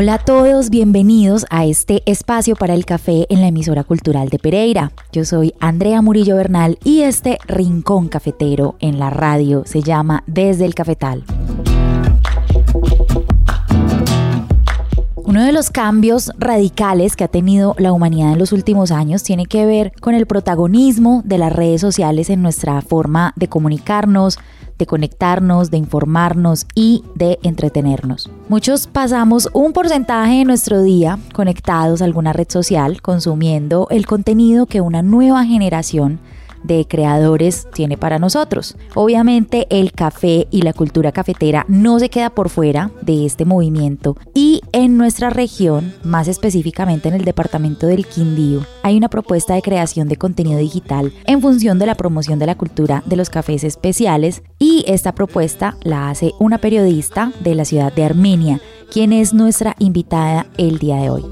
Hola 0.00 0.14
a 0.14 0.18
todos, 0.18 0.70
bienvenidos 0.70 1.44
a 1.50 1.64
este 1.64 2.04
espacio 2.06 2.54
para 2.54 2.72
el 2.74 2.84
café 2.84 3.26
en 3.30 3.40
la 3.40 3.48
emisora 3.48 3.82
cultural 3.82 4.28
de 4.28 4.38
Pereira. 4.38 4.92
Yo 5.10 5.24
soy 5.24 5.54
Andrea 5.58 6.02
Murillo 6.02 6.36
Bernal 6.36 6.78
y 6.84 7.00
este 7.00 7.40
rincón 7.48 8.06
cafetero 8.06 8.76
en 8.78 9.00
la 9.00 9.10
radio 9.10 9.64
se 9.66 9.82
llama 9.82 10.22
Desde 10.28 10.66
el 10.66 10.76
Cafetal. 10.76 11.24
Uno 15.16 15.44
de 15.44 15.50
los 15.50 15.70
cambios 15.70 16.30
radicales 16.38 17.16
que 17.16 17.24
ha 17.24 17.28
tenido 17.28 17.74
la 17.76 17.90
humanidad 17.90 18.34
en 18.34 18.38
los 18.38 18.52
últimos 18.52 18.92
años 18.92 19.24
tiene 19.24 19.46
que 19.46 19.66
ver 19.66 19.92
con 20.00 20.14
el 20.14 20.26
protagonismo 20.26 21.22
de 21.24 21.38
las 21.38 21.52
redes 21.52 21.80
sociales 21.80 22.30
en 22.30 22.40
nuestra 22.40 22.80
forma 22.82 23.32
de 23.34 23.48
comunicarnos, 23.48 24.38
de 24.78 24.86
conectarnos, 24.86 25.70
de 25.70 25.76
informarnos 25.76 26.66
y 26.74 27.02
de 27.14 27.38
entretenernos. 27.42 28.30
Muchos 28.48 28.86
pasamos 28.86 29.48
un 29.52 29.72
porcentaje 29.72 30.38
de 30.38 30.44
nuestro 30.44 30.82
día 30.82 31.18
conectados 31.32 32.00
a 32.00 32.04
alguna 32.04 32.32
red 32.32 32.48
social, 32.48 33.02
consumiendo 33.02 33.88
el 33.90 34.06
contenido 34.06 34.66
que 34.66 34.80
una 34.80 35.02
nueva 35.02 35.44
generación 35.44 36.20
de 36.68 36.86
creadores 36.86 37.66
tiene 37.74 37.96
para 37.96 38.20
nosotros. 38.20 38.76
Obviamente 38.94 39.66
el 39.70 39.90
café 39.90 40.46
y 40.52 40.62
la 40.62 40.72
cultura 40.72 41.10
cafetera 41.10 41.64
no 41.66 41.98
se 41.98 42.10
queda 42.10 42.30
por 42.30 42.50
fuera 42.50 42.92
de 43.02 43.26
este 43.26 43.44
movimiento 43.44 44.16
y 44.34 44.60
en 44.72 44.96
nuestra 44.96 45.30
región, 45.30 45.92
más 46.04 46.28
específicamente 46.28 47.08
en 47.08 47.14
el 47.14 47.24
departamento 47.24 47.88
del 47.88 48.06
Quindío, 48.06 48.64
hay 48.82 48.96
una 48.96 49.08
propuesta 49.08 49.54
de 49.54 49.62
creación 49.62 50.06
de 50.08 50.16
contenido 50.16 50.58
digital 50.58 51.12
en 51.26 51.40
función 51.40 51.78
de 51.78 51.86
la 51.86 51.96
promoción 51.96 52.38
de 52.38 52.46
la 52.46 52.56
cultura 52.56 53.02
de 53.06 53.16
los 53.16 53.30
cafés 53.30 53.64
especiales 53.64 54.42
y 54.58 54.84
esta 54.86 55.12
propuesta 55.12 55.76
la 55.82 56.10
hace 56.10 56.32
una 56.38 56.58
periodista 56.58 57.32
de 57.40 57.54
la 57.54 57.64
ciudad 57.64 57.92
de 57.92 58.04
Armenia, 58.04 58.60
quien 58.92 59.12
es 59.12 59.32
nuestra 59.32 59.74
invitada 59.78 60.46
el 60.56 60.78
día 60.78 60.96
de 60.96 61.10
hoy. 61.10 61.24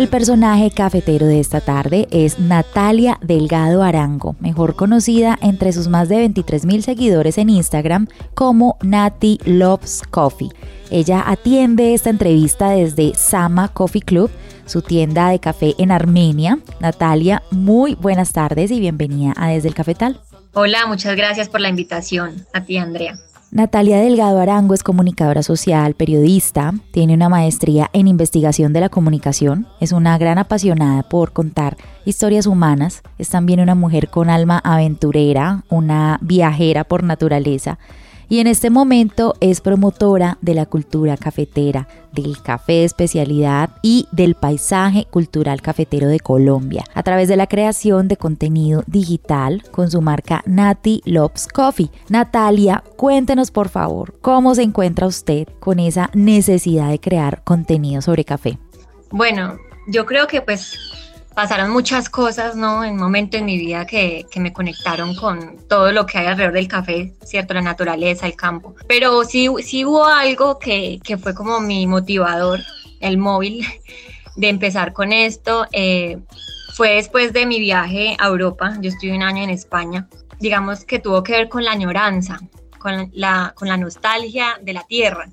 El 0.00 0.08
personaje 0.08 0.70
cafetero 0.70 1.26
de 1.26 1.40
esta 1.40 1.60
tarde 1.60 2.08
es 2.10 2.38
Natalia 2.38 3.18
Delgado 3.20 3.82
Arango, 3.82 4.34
mejor 4.40 4.74
conocida 4.74 5.38
entre 5.42 5.74
sus 5.74 5.88
más 5.88 6.08
de 6.08 6.16
23 6.16 6.64
mil 6.64 6.82
seguidores 6.82 7.36
en 7.36 7.50
Instagram 7.50 8.06
como 8.34 8.78
Nati 8.80 9.38
Loves 9.44 10.00
Coffee. 10.10 10.48
Ella 10.90 11.22
atiende 11.26 11.92
esta 11.92 12.08
entrevista 12.08 12.70
desde 12.70 13.12
Sama 13.14 13.68
Coffee 13.68 14.00
Club, 14.00 14.30
su 14.64 14.80
tienda 14.80 15.28
de 15.28 15.38
café 15.38 15.74
en 15.76 15.92
Armenia. 15.92 16.58
Natalia, 16.80 17.42
muy 17.50 17.94
buenas 17.94 18.32
tardes 18.32 18.70
y 18.70 18.80
bienvenida 18.80 19.34
a 19.36 19.48
Desde 19.48 19.68
el 19.68 19.74
Cafetal. 19.74 20.18
Hola, 20.54 20.86
muchas 20.86 21.14
gracias 21.14 21.50
por 21.50 21.60
la 21.60 21.68
invitación. 21.68 22.46
A 22.54 22.64
ti, 22.64 22.78
Andrea. 22.78 23.18
Natalia 23.52 23.98
Delgado 23.98 24.38
Arango 24.38 24.74
es 24.74 24.84
comunicadora 24.84 25.42
social, 25.42 25.94
periodista, 25.94 26.72
tiene 26.92 27.14
una 27.14 27.28
maestría 27.28 27.90
en 27.92 28.06
investigación 28.06 28.72
de 28.72 28.78
la 28.78 28.90
comunicación, 28.90 29.66
es 29.80 29.90
una 29.90 30.16
gran 30.18 30.38
apasionada 30.38 31.02
por 31.02 31.32
contar 31.32 31.76
historias 32.04 32.46
humanas, 32.46 33.02
es 33.18 33.28
también 33.28 33.58
una 33.58 33.74
mujer 33.74 34.08
con 34.08 34.30
alma 34.30 34.60
aventurera, 34.62 35.64
una 35.68 36.20
viajera 36.22 36.84
por 36.84 37.02
naturaleza 37.02 37.80
y 38.30 38.38
en 38.38 38.46
este 38.46 38.70
momento 38.70 39.34
es 39.40 39.60
promotora 39.60 40.38
de 40.40 40.54
la 40.54 40.64
cultura 40.64 41.16
cafetera, 41.16 41.88
del 42.12 42.40
café 42.40 42.74
de 42.74 42.84
especialidad 42.84 43.70
y 43.82 44.06
del 44.12 44.36
paisaje 44.36 45.06
cultural 45.10 45.60
cafetero 45.60 46.06
de 46.06 46.20
Colombia 46.20 46.84
a 46.94 47.02
través 47.02 47.28
de 47.28 47.36
la 47.36 47.48
creación 47.48 48.06
de 48.06 48.16
contenido 48.16 48.84
digital 48.86 49.64
con 49.72 49.90
su 49.90 50.00
marca 50.00 50.42
Nati 50.46 51.02
Loves 51.04 51.48
Coffee. 51.48 51.90
Natalia, 52.08 52.84
cuéntenos 52.96 53.50
por 53.50 53.68
favor 53.68 54.14
cómo 54.20 54.54
se 54.54 54.62
encuentra 54.62 55.08
usted 55.08 55.48
con 55.58 55.80
esa 55.80 56.08
necesidad 56.14 56.88
de 56.88 57.00
crear 57.00 57.42
contenido 57.42 58.00
sobre 58.00 58.24
café. 58.24 58.58
Bueno, 59.10 59.58
yo 59.88 60.06
creo 60.06 60.28
que 60.28 60.40
pues 60.40 60.78
pasaron 61.34 61.70
muchas 61.70 62.08
cosas, 62.08 62.56
¿no? 62.56 62.84
En 62.84 62.94
un 62.94 62.98
momento 62.98 63.36
en 63.36 63.44
mi 63.44 63.56
vida 63.56 63.86
que, 63.86 64.26
que, 64.30 64.40
me 64.40 64.52
conectaron 64.52 65.14
con 65.14 65.56
todo 65.68 65.92
lo 65.92 66.06
que 66.06 66.18
hay 66.18 66.26
alrededor 66.26 66.54
del 66.54 66.68
café, 66.68 67.14
¿cierto? 67.24 67.54
La 67.54 67.62
naturaleza, 67.62 68.26
el 68.26 68.36
campo. 68.36 68.74
Pero 68.88 69.24
sí, 69.24 69.48
sí 69.62 69.84
hubo 69.84 70.04
algo 70.04 70.58
que, 70.58 71.00
que 71.02 71.16
fue 71.18 71.34
como 71.34 71.60
mi 71.60 71.86
motivador, 71.86 72.60
el 73.00 73.18
móvil, 73.18 73.64
de 74.36 74.48
empezar 74.48 74.92
con 74.92 75.12
esto. 75.12 75.66
Eh, 75.72 76.18
fue 76.74 76.94
después 76.94 77.32
de 77.32 77.46
mi 77.46 77.60
viaje 77.60 78.16
a 78.18 78.28
Europa, 78.28 78.76
yo 78.80 78.88
estuve 78.88 79.14
un 79.14 79.22
año 79.22 79.42
en 79.42 79.50
España, 79.50 80.08
digamos 80.38 80.84
que 80.84 80.98
tuvo 80.98 81.22
que 81.22 81.32
ver 81.32 81.48
con 81.48 81.64
la 81.64 81.72
añoranza, 81.72 82.40
con 82.78 83.10
la, 83.12 83.52
con 83.54 83.68
la 83.68 83.76
nostalgia 83.76 84.58
de 84.62 84.72
la 84.72 84.84
tierra. 84.84 85.28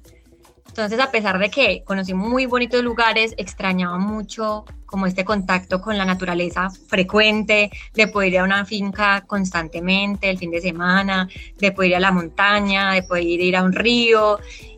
Entonces, 0.78 1.00
a 1.00 1.10
pesar 1.10 1.40
de 1.40 1.50
que 1.50 1.84
conocí 1.84 2.14
muy 2.14 2.46
bonitos 2.46 2.84
lugares, 2.84 3.34
extrañaba 3.38 3.98
mucho 3.98 4.64
como 4.86 5.08
este 5.08 5.26
contacto 5.26 5.82
con 5.82 5.98
la 5.98 6.06
naturaleza 6.06 6.70
frecuente, 6.70 7.72
de 7.96 8.08
poder 8.08 8.34
ir 8.34 8.40
a 8.40 8.44
una 8.44 8.64
finca 8.64 9.24
constantemente 9.26 10.30
el 10.30 10.38
fin 10.38 10.52
de 10.52 10.62
semana, 10.62 11.28
de 11.58 11.72
poder 11.72 11.90
ir 11.90 11.96
a 11.96 12.00
la 12.00 12.12
montaña, 12.12 12.92
de 12.92 13.02
poder 13.02 13.24
ir 13.24 13.56
a 13.56 13.64
un 13.64 13.74
río. 13.74 14.38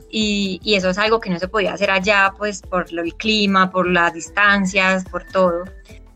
Y, 0.09 0.61
eso 0.73 0.89
es 0.89 0.97
algo 0.97 1.19
que 1.19 1.29
no 1.29 1.37
se 1.37 1.49
podía 1.49 1.73
hacer 1.73 1.91
allá, 1.91 2.33
pues 2.37 2.61
por 2.61 2.85
el 2.89 3.13
clima, 3.15 3.69
por 3.69 3.85
las 3.85 4.13
distancias, 4.13 5.03
por 5.03 5.25
todo. 5.25 5.65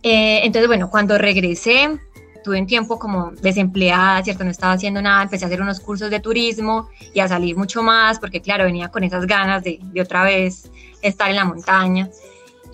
Eh, 0.02 0.46
entonces, 0.46 0.68
bueno, 0.68 0.90
cuando 0.90 1.18
regresé, 1.18 1.90
tuve 2.44 2.60
un 2.60 2.68
tiempo 2.68 3.00
como 3.00 3.32
desempleada, 3.42 4.24
¿cierto? 4.24 4.44
No 4.44 4.52
estaba 4.52 4.74
haciendo 4.74 5.02
nada, 5.02 5.24
empecé 5.24 5.46
a 5.46 5.48
hacer 5.48 5.62
unos 5.62 5.80
cursos 5.80 6.10
de 6.10 6.20
turismo 6.20 6.90
y 7.14 7.20
a 7.20 7.28
salir 7.28 7.56
mucho 7.56 7.82
más, 7.82 8.20
porque 8.20 8.42
claro, 8.42 8.66
venía 8.66 8.90
con 8.90 9.04
esas 9.04 9.26
ganas 9.26 9.64
de, 9.64 9.80
de 9.82 10.02
otra 10.02 10.24
vez 10.24 10.70
estar 11.02 11.30
en 11.30 11.36
la 11.36 11.46
montaña. 11.46 12.10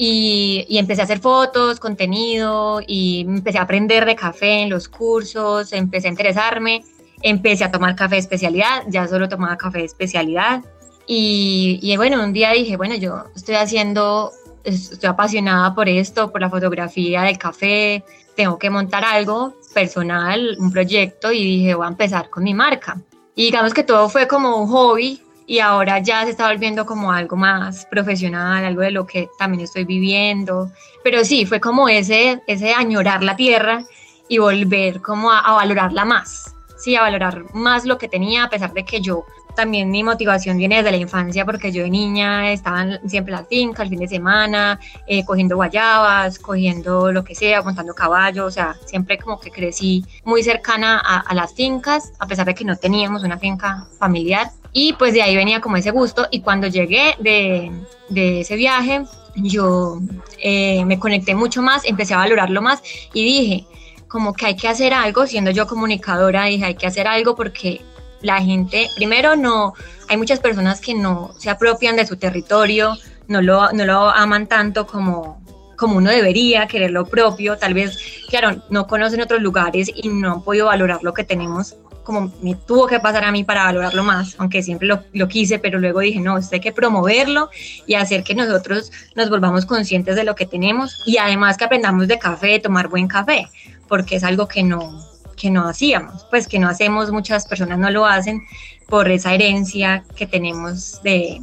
Y, 0.01 0.65
empecé 0.69 1.01
a 1.01 1.03
hacer 1.03 1.19
fotos, 1.19 1.77
contenido 1.81 2.79
y 2.87 3.25
empecé 3.27 3.57
a 3.57 3.63
aprender 3.63 4.05
de 4.05 4.15
café 4.15 4.61
en 4.61 4.69
los 4.69 4.87
cursos, 4.87 5.73
empecé 5.73 6.07
a 6.07 6.11
interesarme, 6.11 6.85
empecé 7.21 7.65
a 7.65 7.71
tomar 7.71 7.97
café 7.97 8.15
de 8.15 8.21
especialidad, 8.21 8.85
ya 8.87 9.05
solo 9.09 9.27
tomaba 9.27 9.57
café 9.57 9.79
de 9.79 9.85
especialidad. 9.85 10.63
Y, 11.05 11.79
y 11.81 11.97
bueno, 11.97 12.23
un 12.23 12.31
día 12.31 12.51
dije, 12.51 12.77
bueno, 12.77 12.95
yo 12.95 13.25
estoy 13.35 13.55
haciendo, 13.55 14.31
estoy 14.63 15.09
apasionada 15.09 15.75
por 15.75 15.89
esto, 15.89 16.31
por 16.31 16.39
la 16.39 16.49
fotografía 16.49 17.23
del 17.23 17.37
café, 17.37 18.05
tengo 18.37 18.57
que 18.57 18.69
montar 18.69 19.03
algo 19.03 19.53
personal, 19.73 20.55
un 20.59 20.71
proyecto 20.71 21.31
y 21.31 21.43
dije, 21.43 21.75
voy 21.75 21.85
a 21.85 21.89
empezar 21.89 22.29
con 22.29 22.43
mi 22.43 22.53
marca. 22.53 23.01
Y 23.35 23.45
digamos 23.45 23.73
que 23.73 23.83
todo 23.83 24.09
fue 24.09 24.27
como 24.27 24.57
un 24.57 24.67
hobby, 24.67 25.21
y 25.49 25.59
ahora 25.59 25.97
ya 25.97 26.25
se 26.25 26.29
está 26.29 26.47
volviendo 26.47 26.85
como 26.85 27.11
algo 27.11 27.35
más 27.35 27.87
profesional, 27.87 28.63
algo 28.63 28.81
de 28.81 28.91
lo 28.91 29.07
que 29.07 29.29
también 29.39 29.63
estoy 29.63 29.83
viviendo. 29.83 30.71
Pero 31.03 31.25
sí, 31.25 31.47
fue 31.47 31.59
como 31.59 31.89
ese, 31.89 32.39
ese 32.45 32.71
añorar 32.71 33.23
la 33.23 33.35
tierra 33.35 33.83
y 34.27 34.37
volver 34.37 35.01
como 35.01 35.31
a, 35.31 35.41
valorarla 35.53 36.05
más, 36.05 36.55
sí, 36.79 36.95
a 36.95 37.01
valorar 37.01 37.45
más 37.53 37.85
lo 37.85 37.97
que 37.97 38.07
tenía, 38.07 38.45
a 38.45 38.49
pesar 38.49 38.73
de 38.73 38.85
que 38.85 39.01
yo 39.01 39.25
también 39.55 39.91
mi 39.91 40.03
motivación 40.03 40.57
viene 40.57 40.77
desde 40.77 40.91
la 40.91 40.97
infancia 40.97 41.43
porque 41.43 41.71
yo 41.71 41.83
de 41.83 41.89
niña 41.89 42.51
estaba 42.51 42.85
siempre 43.07 43.33
en 43.33 43.41
la 43.41 43.45
finca 43.45 43.83
el 43.83 43.89
fin 43.89 43.99
de 43.99 44.07
semana, 44.07 44.79
eh, 45.05 45.25
cogiendo 45.25 45.57
guayabas, 45.57 46.39
cogiendo 46.39 47.11
lo 47.11 47.23
que 47.23 47.35
sea, 47.35 47.61
montando 47.61 47.93
caballos, 47.93 48.45
o 48.45 48.51
sea, 48.51 48.77
siempre 48.85 49.17
como 49.17 49.37
que 49.39 49.51
crecí 49.51 50.05
muy 50.23 50.43
cercana 50.43 50.97
a, 50.99 51.33
las 51.33 51.53
fincas, 51.53 52.13
a 52.19 52.27
pesar 52.27 52.45
de 52.45 52.55
que 52.55 52.63
no 52.63 52.77
teníamos 52.77 53.23
una 53.23 53.37
finca 53.37 53.87
familiar. 53.97 54.51
Y 54.71 54.93
pues 54.93 55.13
de 55.13 55.23
ahí 55.23 55.35
venía 55.35 55.59
como 55.61 55.77
ese 55.77 55.91
gusto 55.91 56.27
y 56.31 56.41
cuando 56.41 56.67
llegué 56.67 57.15
de, 57.19 57.71
de 58.09 58.41
ese 58.41 58.55
viaje, 58.55 59.03
yo 59.35 59.99
eh, 60.37 60.85
me 60.85 60.99
conecté 60.99 61.35
mucho 61.35 61.61
más, 61.61 61.83
empecé 61.85 62.13
a 62.13 62.17
valorarlo 62.17 62.61
más 62.61 62.81
y 63.13 63.23
dije, 63.25 63.67
como 64.09 64.33
que 64.33 64.47
hay 64.47 64.55
que 64.55 64.67
hacer 64.67 64.93
algo, 64.93 65.25
siendo 65.25 65.51
yo 65.51 65.67
comunicadora, 65.67 66.45
dije, 66.45 66.65
hay 66.65 66.75
que 66.75 66.87
hacer 66.87 67.07
algo 67.07 67.35
porque 67.35 67.81
la 68.21 68.41
gente, 68.41 68.89
primero 68.95 69.35
no, 69.37 69.73
hay 70.09 70.17
muchas 70.17 70.39
personas 70.39 70.81
que 70.81 70.93
no 70.93 71.31
se 71.37 71.49
apropian 71.49 71.95
de 71.95 72.05
su 72.05 72.17
territorio, 72.17 72.97
no 73.27 73.41
lo, 73.41 73.71
no 73.71 73.85
lo 73.85 74.09
aman 74.09 74.47
tanto 74.47 74.85
como, 74.87 75.41
como 75.77 75.97
uno 75.97 76.09
debería, 76.09 76.67
querer 76.67 76.91
lo 76.91 77.05
propio, 77.05 77.57
tal 77.57 77.75
vez, 77.75 77.97
claro, 78.29 78.61
no 78.69 78.87
conocen 78.87 79.21
otros 79.21 79.41
lugares 79.41 79.89
y 79.93 80.09
no 80.09 80.33
han 80.33 80.41
podido 80.41 80.65
valorar 80.65 81.03
lo 81.03 81.13
que 81.13 81.23
tenemos 81.23 81.77
como 82.09 82.33
me 82.41 82.55
tuvo 82.55 82.87
que 82.87 82.99
pasar 82.99 83.23
a 83.23 83.31
mí 83.31 83.43
para 83.43 83.65
valorarlo 83.65 84.03
más, 84.03 84.33
aunque 84.39 84.63
siempre 84.63 84.87
lo, 84.87 85.03
lo, 85.13 85.27
quise, 85.27 85.59
pero 85.59 85.77
luego 85.77 85.99
dije, 85.99 86.19
no, 86.19 86.39
esto 86.39 86.55
hay 86.55 86.59
que 86.59 86.71
promoverlo 86.71 87.51
y 87.85 87.93
hacer 87.93 88.23
que 88.23 88.33
nosotros 88.33 88.91
nos 89.13 89.29
volvamos 89.29 89.67
conscientes 89.67 90.15
de 90.15 90.23
lo 90.23 90.33
que 90.33 90.47
tenemos 90.47 91.03
y 91.05 91.19
además 91.19 91.55
que 91.55 91.65
aprendamos 91.65 92.07
de 92.07 92.17
café, 92.17 92.59
tomar 92.59 92.87
buen 92.87 93.07
café, 93.07 93.47
porque 93.89 94.15
es 94.15 94.23
algo 94.23 94.47
que 94.47 94.63
no, 94.63 95.03
que 95.35 95.49
no 95.49 95.67
hacíamos, 95.67 96.25
pues 96.29 96.47
que 96.47 96.59
no 96.59 96.69
hacemos, 96.69 97.11
muchas 97.11 97.47
personas 97.47 97.79
no 97.79 97.89
lo 97.89 98.05
hacen 98.05 98.41
por 98.87 99.09
esa 99.09 99.33
herencia 99.33 100.03
que 100.15 100.25
tenemos 100.25 101.01
de, 101.03 101.41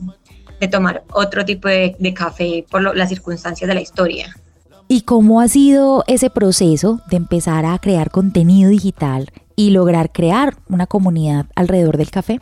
de 0.61 0.69
tomar 0.69 1.05
otro 1.13 1.45
tipo 1.45 1.69
de, 1.69 1.97
de 1.99 2.15
café 2.15 2.65
por 2.71 2.81
lo, 2.83 2.95
las 2.95 3.09
circunstancias 3.09 3.69
de 3.69 3.75
la 3.75 3.81
historia. 3.81 4.35
¿Y 4.89 5.03
cómo 5.03 5.41
ha 5.41 5.49
sido 5.49 6.05
ese 6.07 6.31
proceso 6.31 7.01
de 7.11 7.17
empezar 7.17 7.67
a 7.67 7.77
crear 7.79 8.11
contenido 8.11 8.71
digital 8.71 9.31
y 9.57 9.71
lograr 9.71 10.13
crear 10.13 10.57
una 10.69 10.87
comunidad 10.87 11.47
alrededor 11.57 11.97
del 11.97 12.11
café? 12.11 12.41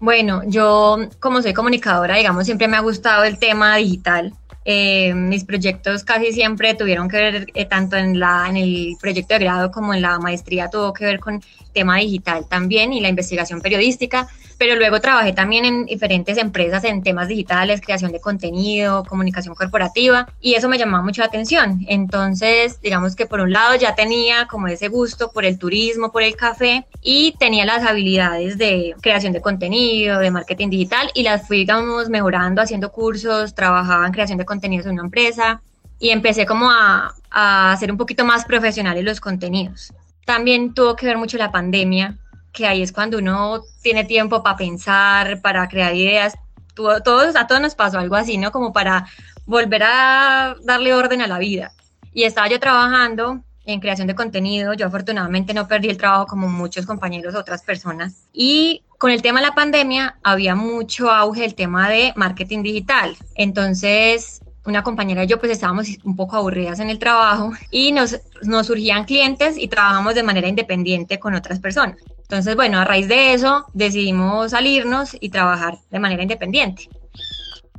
Bueno, 0.00 0.42
yo 0.46 0.98
como 1.20 1.42
soy 1.42 1.52
comunicadora, 1.52 2.16
digamos, 2.16 2.46
siempre 2.46 2.66
me 2.66 2.76
ha 2.76 2.80
gustado 2.80 3.24
el 3.24 3.38
tema 3.38 3.76
digital. 3.76 4.34
Eh, 4.64 5.12
mis 5.14 5.44
proyectos 5.44 6.04
casi 6.04 6.32
siempre 6.32 6.74
tuvieron 6.74 7.08
que 7.08 7.16
ver, 7.16 7.46
eh, 7.54 7.64
tanto 7.64 7.96
en, 7.96 8.20
la, 8.20 8.46
en 8.48 8.56
el 8.56 8.96
proyecto 9.00 9.34
de 9.34 9.40
grado 9.40 9.72
como 9.72 9.92
en 9.92 10.02
la 10.02 10.18
maestría, 10.20 10.68
tuvo 10.68 10.92
que 10.92 11.04
ver 11.04 11.18
con 11.18 11.42
tema 11.72 11.96
digital 11.96 12.46
también 12.48 12.92
y 12.92 13.00
la 13.00 13.08
investigación 13.08 13.60
periodística 13.60 14.28
pero 14.62 14.76
luego 14.76 15.00
trabajé 15.00 15.32
también 15.32 15.64
en 15.64 15.86
diferentes 15.86 16.38
empresas 16.38 16.84
en 16.84 17.02
temas 17.02 17.26
digitales, 17.26 17.80
creación 17.80 18.12
de 18.12 18.20
contenido, 18.20 19.02
comunicación 19.02 19.56
corporativa 19.56 20.28
y 20.40 20.54
eso 20.54 20.68
me 20.68 20.78
llamaba 20.78 21.02
mucho 21.02 21.20
la 21.20 21.26
atención. 21.26 21.84
Entonces, 21.88 22.80
digamos 22.80 23.16
que 23.16 23.26
por 23.26 23.40
un 23.40 23.50
lado 23.50 23.74
ya 23.74 23.96
tenía 23.96 24.46
como 24.46 24.68
ese 24.68 24.86
gusto 24.86 25.32
por 25.32 25.44
el 25.44 25.58
turismo, 25.58 26.12
por 26.12 26.22
el 26.22 26.36
café 26.36 26.86
y 27.02 27.34
tenía 27.40 27.64
las 27.64 27.82
habilidades 27.82 28.56
de 28.56 28.94
creación 29.00 29.32
de 29.32 29.40
contenido, 29.40 30.20
de 30.20 30.30
marketing 30.30 30.70
digital 30.70 31.10
y 31.12 31.24
las 31.24 31.44
fui, 31.44 31.56
digamos, 31.56 32.08
mejorando, 32.08 32.62
haciendo 32.62 32.92
cursos, 32.92 33.56
trabajaba 33.56 34.06
en 34.06 34.12
creación 34.12 34.38
de 34.38 34.44
contenidos 34.44 34.86
en 34.86 34.92
una 34.92 35.02
empresa 35.02 35.60
y 35.98 36.10
empecé 36.10 36.46
como 36.46 36.70
a, 36.70 37.16
a 37.32 37.72
hacer 37.72 37.90
un 37.90 37.98
poquito 37.98 38.24
más 38.24 38.44
profesionales 38.44 39.02
los 39.02 39.18
contenidos. 39.18 39.92
También 40.24 40.72
tuvo 40.72 40.94
que 40.94 41.06
ver 41.06 41.18
mucho 41.18 41.36
la 41.36 41.50
pandemia, 41.50 42.16
que 42.52 42.66
ahí 42.66 42.82
es 42.82 42.92
cuando 42.92 43.18
uno 43.18 43.62
tiene 43.82 44.04
tiempo 44.04 44.42
para 44.42 44.56
pensar, 44.56 45.40
para 45.40 45.68
crear 45.68 45.94
ideas. 45.94 46.34
Todos, 46.74 47.36
a 47.36 47.46
todos 47.46 47.60
nos 47.60 47.74
pasó 47.74 47.98
algo 47.98 48.16
así, 48.16 48.38
¿no? 48.38 48.52
Como 48.52 48.72
para 48.72 49.06
volver 49.46 49.82
a 49.82 50.56
darle 50.62 50.94
orden 50.94 51.22
a 51.22 51.26
la 51.26 51.38
vida. 51.38 51.72
Y 52.12 52.24
estaba 52.24 52.48
yo 52.48 52.60
trabajando 52.60 53.42
en 53.64 53.80
creación 53.80 54.06
de 54.06 54.14
contenido. 54.14 54.74
Yo 54.74 54.86
afortunadamente 54.86 55.54
no 55.54 55.68
perdí 55.68 55.88
el 55.88 55.96
trabajo 55.96 56.26
como 56.26 56.48
muchos 56.48 56.86
compañeros, 56.86 57.34
otras 57.34 57.62
personas. 57.62 58.28
Y 58.32 58.82
con 58.98 59.10
el 59.10 59.22
tema 59.22 59.40
de 59.40 59.46
la 59.46 59.54
pandemia 59.54 60.16
había 60.22 60.54
mucho 60.54 61.10
auge 61.10 61.44
el 61.44 61.54
tema 61.54 61.88
de 61.88 62.12
marketing 62.16 62.62
digital. 62.62 63.16
Entonces 63.34 64.42
una 64.64 64.82
compañera 64.82 65.24
y 65.24 65.26
yo 65.26 65.40
pues 65.40 65.50
estábamos 65.50 65.88
un 66.04 66.14
poco 66.14 66.36
aburridas 66.36 66.78
en 66.78 66.88
el 66.88 66.98
trabajo 66.98 67.52
y 67.70 67.92
nos, 67.92 68.20
nos 68.42 68.68
surgían 68.68 69.04
clientes 69.04 69.58
y 69.58 69.68
trabajamos 69.68 70.14
de 70.14 70.22
manera 70.22 70.48
independiente 70.48 71.18
con 71.18 71.34
otras 71.34 71.58
personas. 71.58 71.96
Entonces, 72.32 72.56
bueno, 72.56 72.78
a 72.78 72.86
raíz 72.86 73.08
de 73.08 73.34
eso 73.34 73.66
decidimos 73.74 74.52
salirnos 74.52 75.14
y 75.20 75.28
trabajar 75.28 75.76
de 75.90 75.98
manera 75.98 76.22
independiente. 76.22 76.88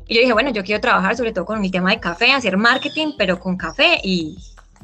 Y 0.06 0.14
yo 0.14 0.22
dije, 0.22 0.34
bueno, 0.34 0.52
yo 0.52 0.64
quiero 0.64 0.80
trabajar 0.80 1.18
sobre 1.18 1.32
todo 1.32 1.46
con 1.46 1.60
mi 1.60 1.72
tema 1.72 1.90
de 1.90 2.00
café, 2.00 2.32
hacer 2.32 2.56
marketing, 2.56 3.14
pero 3.18 3.40
con 3.40 3.58
café 3.58 4.00
y, 4.04 4.38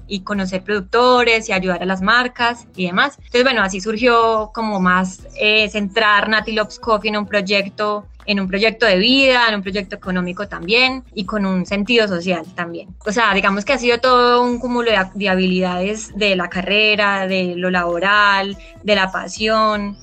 y 0.09 0.21
conocer 0.21 0.63
productores 0.63 1.47
y 1.47 1.53
ayudar 1.53 1.83
a 1.83 1.85
las 1.85 2.01
marcas 2.01 2.67
y 2.75 2.87
demás. 2.87 3.15
Entonces, 3.17 3.43
bueno, 3.43 3.61
así 3.61 3.79
surgió 3.79 4.51
como 4.53 4.79
más 4.79 5.27
eh, 5.39 5.69
centrar 5.69 6.27
Natty 6.27 6.51
Loves 6.51 6.79
Coffee 6.79 7.09
en 7.09 7.17
un 7.17 7.27
proyecto 7.27 8.05
en 8.25 8.39
un 8.39 8.47
proyecto 8.47 8.85
de 8.85 8.99
vida, 8.99 9.49
en 9.49 9.55
un 9.55 9.63
proyecto 9.63 9.95
económico 9.95 10.47
también 10.47 11.03
y 11.15 11.25
con 11.25 11.47
un 11.47 11.65
sentido 11.65 12.07
social 12.07 12.45
también. 12.53 12.95
O 13.03 13.11
sea, 13.11 13.33
digamos 13.33 13.65
que 13.65 13.73
ha 13.73 13.79
sido 13.79 13.99
todo 13.99 14.43
un 14.43 14.59
cúmulo 14.59 14.91
de, 15.15 15.29
habilidades 15.29 16.15
de 16.15 16.35
la 16.35 16.47
carrera, 16.47 17.25
de 17.25 17.55
lo 17.55 17.71
laboral, 17.71 18.55
de 18.83 18.95
la 18.95 19.11
pasión. 19.11 19.97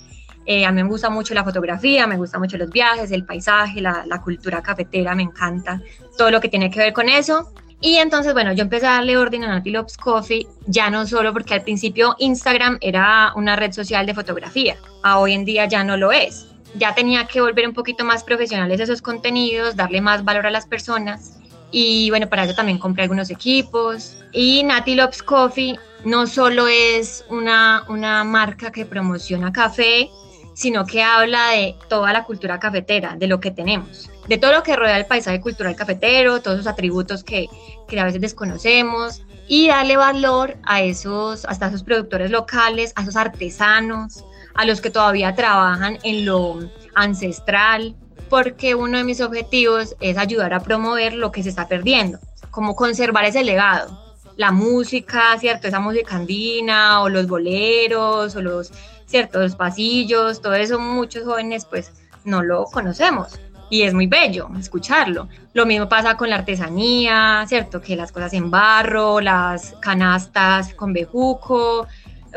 Eh, 0.44 0.66
a 0.66 0.72
mí 0.72 0.82
me 0.82 0.88
gusta 0.88 1.08
mucho 1.08 1.34
la 1.34 1.44
fotografía, 1.44 2.08
me 2.08 2.16
gusta 2.16 2.40
mucho 2.40 2.56
los 2.56 2.68
viajes, 2.70 3.12
el 3.12 3.24
paisaje, 3.24 3.80
la 3.80 4.20
cultura 4.24 4.60
cafetera, 4.60 5.14
me 5.14 5.22
encanta 5.22 5.80
todo 6.18 6.32
lo 6.32 6.40
que 6.40 6.48
tiene 6.48 6.68
que 6.68 6.80
ver 6.80 6.92
con 6.92 7.08
eso. 7.08 7.52
Y 7.81 7.96
entonces, 7.96 8.32
bueno, 8.32 8.52
yo 8.52 8.62
empecé 8.62 8.87
a 8.87 8.94
darle 8.94 9.19
orden 9.19 9.44
a 9.44 9.49
Naughty 9.49 9.70
Loves 9.70 9.96
Coffee, 9.96 10.46
ya 10.67 10.90
no 10.90 11.06
solo 11.06 11.32
porque 11.32 11.55
al 11.55 11.62
principio 11.62 12.17
Instagram 12.19 12.78
era 12.81 13.32
una 13.37 13.55
red 13.55 13.73
social 13.73 14.06
de 14.06 14.14
fotografía, 14.14 14.76
a 15.02 15.19
hoy 15.19 15.34
en 15.34 15.44
día 15.44 15.67
ya 15.67 15.84
no 15.84 15.96
lo 15.96 16.11
es 16.11 16.46
ya 16.78 16.94
tenía 16.94 17.26
que 17.26 17.40
volver 17.40 17.67
un 17.67 17.75
poquito 17.75 18.05
más 18.05 18.25
profesionales 18.25 18.81
esos 18.81 19.02
contenidos, 19.02 19.76
darle 19.76 20.00
más 20.00 20.25
valor 20.25 20.46
a 20.46 20.50
las 20.50 20.67
personas. 20.67 21.38
Y 21.70 22.11
bueno, 22.11 22.28
para 22.28 22.44
eso 22.44 22.55
también 22.55 22.78
compré 22.78 23.02
algunos 23.02 23.31
equipos. 23.31 24.19
Y 24.32 24.62
Natty 24.64 24.94
Loves 24.94 25.23
Coffee 25.23 25.78
no 26.05 26.26
solo 26.26 26.69
es 26.69 27.25
una, 27.28 27.84
una 27.88 28.25
marca 28.25 28.70
que 28.70 28.84
promociona 28.84 29.52
café, 29.52 30.11
sino 30.56 30.86
que 30.86 31.02
habla 31.02 31.50
de 31.50 31.76
toda 31.86 32.14
la 32.14 32.24
cultura 32.24 32.58
cafetera, 32.58 33.14
de 33.14 33.26
lo 33.26 33.40
que 33.40 33.50
tenemos, 33.50 34.10
de 34.26 34.38
todo 34.38 34.52
lo 34.52 34.62
que 34.62 34.74
rodea 34.74 34.96
el 34.96 35.04
paisaje 35.04 35.38
cultural 35.38 35.76
cafetero, 35.76 36.40
todos 36.40 36.60
esos 36.60 36.72
atributos 36.72 37.22
que, 37.22 37.46
que 37.86 38.00
a 38.00 38.04
veces 38.04 38.22
desconocemos, 38.22 39.22
y 39.46 39.68
darle 39.68 39.98
valor 39.98 40.56
a 40.64 40.80
esos, 40.80 41.44
hasta 41.44 41.66
a 41.66 41.68
esos 41.68 41.84
productores 41.84 42.30
locales, 42.30 42.94
a 42.96 43.02
esos 43.02 43.16
artesanos, 43.16 44.24
a 44.54 44.64
los 44.64 44.80
que 44.80 44.88
todavía 44.88 45.34
trabajan 45.34 45.98
en 46.04 46.24
lo 46.24 46.58
ancestral, 46.94 47.94
porque 48.30 48.74
uno 48.74 48.96
de 48.96 49.04
mis 49.04 49.20
objetivos 49.20 49.94
es 50.00 50.16
ayudar 50.16 50.54
a 50.54 50.60
promover 50.60 51.12
lo 51.12 51.32
que 51.32 51.42
se 51.42 51.50
está 51.50 51.68
perdiendo, 51.68 52.18
como 52.50 52.74
conservar 52.74 53.26
ese 53.26 53.44
legado, 53.44 54.16
la 54.38 54.52
música, 54.52 55.38
¿cierto? 55.38 55.68
Esa 55.68 55.80
música 55.80 56.16
andina 56.16 57.02
o 57.02 57.10
los 57.10 57.26
boleros 57.26 58.34
o 58.36 58.40
los, 58.40 58.72
¿cierto? 59.06 59.40
Los 59.40 59.56
pasillos, 59.56 60.40
todo 60.42 60.54
eso 60.54 60.78
muchos 60.78 61.25
jóvenes 61.25 61.64
pues 61.64 61.92
no 62.25 62.42
lo 62.42 62.64
conocemos 62.64 63.38
y 63.70 63.82
es 63.82 63.94
muy 63.94 64.06
bello 64.06 64.48
escucharlo. 64.58 65.28
Lo 65.52 65.66
mismo 65.66 65.88
pasa 65.88 66.16
con 66.16 66.30
la 66.30 66.36
artesanía, 66.36 67.44
¿cierto? 67.48 67.80
Que 67.80 67.96
las 67.96 68.12
cosas 68.12 68.32
en 68.32 68.50
barro, 68.50 69.20
las 69.20 69.75
canastas 69.80 70.75
con 70.75 70.92
bejuco, 70.92 71.86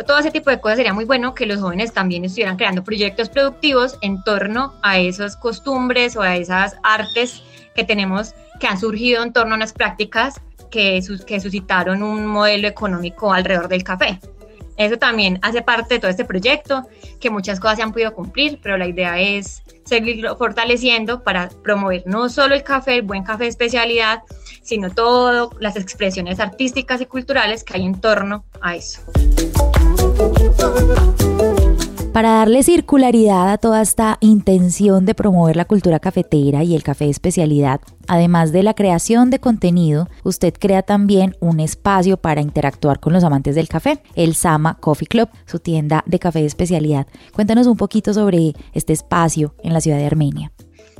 todo 0.05 0.17
ese 0.17 0.31
tipo 0.31 0.49
de 0.49 0.59
cosas 0.59 0.77
sería 0.77 0.93
muy 0.93 1.05
bueno 1.05 1.33
que 1.33 1.45
los 1.45 1.59
jóvenes 1.59 1.93
también 1.93 2.23
estuvieran 2.23 2.57
creando 2.57 2.83
proyectos 2.83 3.29
productivos 3.29 3.97
en 4.01 4.23
torno 4.23 4.73
a 4.81 4.99
esas 4.99 5.35
costumbres 5.35 6.15
o 6.15 6.21
a 6.21 6.35
esas 6.37 6.77
artes 6.83 7.43
que 7.75 7.83
tenemos 7.83 8.33
que 8.59 8.67
han 8.67 8.79
surgido 8.79 9.23
en 9.23 9.33
torno 9.33 9.53
a 9.53 9.57
unas 9.57 9.73
prácticas 9.73 10.39
que, 10.71 11.01
que 11.25 11.39
suscitaron 11.39 12.03
un 12.03 12.25
modelo 12.27 12.67
económico 12.67 13.33
alrededor 13.33 13.67
del 13.67 13.83
café. 13.83 14.19
Eso 14.79 14.97
también 14.97 15.39
hace 15.41 15.61
parte 15.61 15.95
de 15.95 15.99
todo 15.99 16.09
este 16.09 16.23
proyecto, 16.23 16.87
que 17.19 17.29
muchas 17.29 17.59
cosas 17.59 17.75
se 17.75 17.83
han 17.83 17.91
podido 17.91 18.13
cumplir, 18.13 18.59
pero 18.63 18.77
la 18.77 18.87
idea 18.87 19.19
es 19.19 19.61
seguirlo 19.83 20.37
fortaleciendo 20.37 21.21
para 21.21 21.49
promover 21.49 22.03
no 22.05 22.29
solo 22.29 22.55
el 22.55 22.63
café, 22.63 22.95
el 22.95 23.01
buen 23.01 23.23
café 23.23 23.43
de 23.43 23.49
especialidad, 23.49 24.23
sino 24.63 24.89
todas 24.89 25.49
las 25.59 25.75
expresiones 25.75 26.39
artísticas 26.39 27.01
y 27.01 27.05
culturales 27.07 27.65
que 27.65 27.73
hay 27.75 27.85
en 27.85 27.99
torno 27.99 28.45
a 28.61 28.77
eso. 28.77 29.01
Para 32.13 32.31
darle 32.31 32.63
circularidad 32.63 33.51
a 33.51 33.59
toda 33.59 33.81
esta 33.81 34.17
intención 34.19 35.05
de 35.05 35.13
promover 35.13 35.55
la 35.55 35.65
cultura 35.65 35.99
cafetera 35.99 36.63
y 36.63 36.75
el 36.75 36.81
café 36.81 37.05
de 37.05 37.11
especialidad, 37.11 37.81
además 38.07 38.51
de 38.51 38.63
la 38.63 38.73
creación 38.73 39.29
de 39.29 39.39
contenido, 39.39 40.09
usted 40.23 40.53
crea 40.59 40.81
también 40.81 41.35
un 41.39 41.59
espacio 41.59 42.17
para 42.17 42.41
interactuar 42.41 42.99
con 42.99 43.13
los 43.13 43.23
amantes 43.23 43.53
del 43.53 43.69
café, 43.69 44.01
el 44.15 44.33
Sama 44.33 44.79
Coffee 44.79 45.07
Club, 45.07 45.29
su 45.45 45.59
tienda 45.59 46.03
de 46.07 46.17
café 46.17 46.39
de 46.39 46.47
especialidad. 46.47 47.05
Cuéntanos 47.33 47.67
un 47.67 47.77
poquito 47.77 48.13
sobre 48.13 48.53
este 48.73 48.91
espacio 48.91 49.53
en 49.63 49.73
la 49.73 49.79
ciudad 49.79 49.97
de 49.97 50.07
Armenia. 50.07 50.51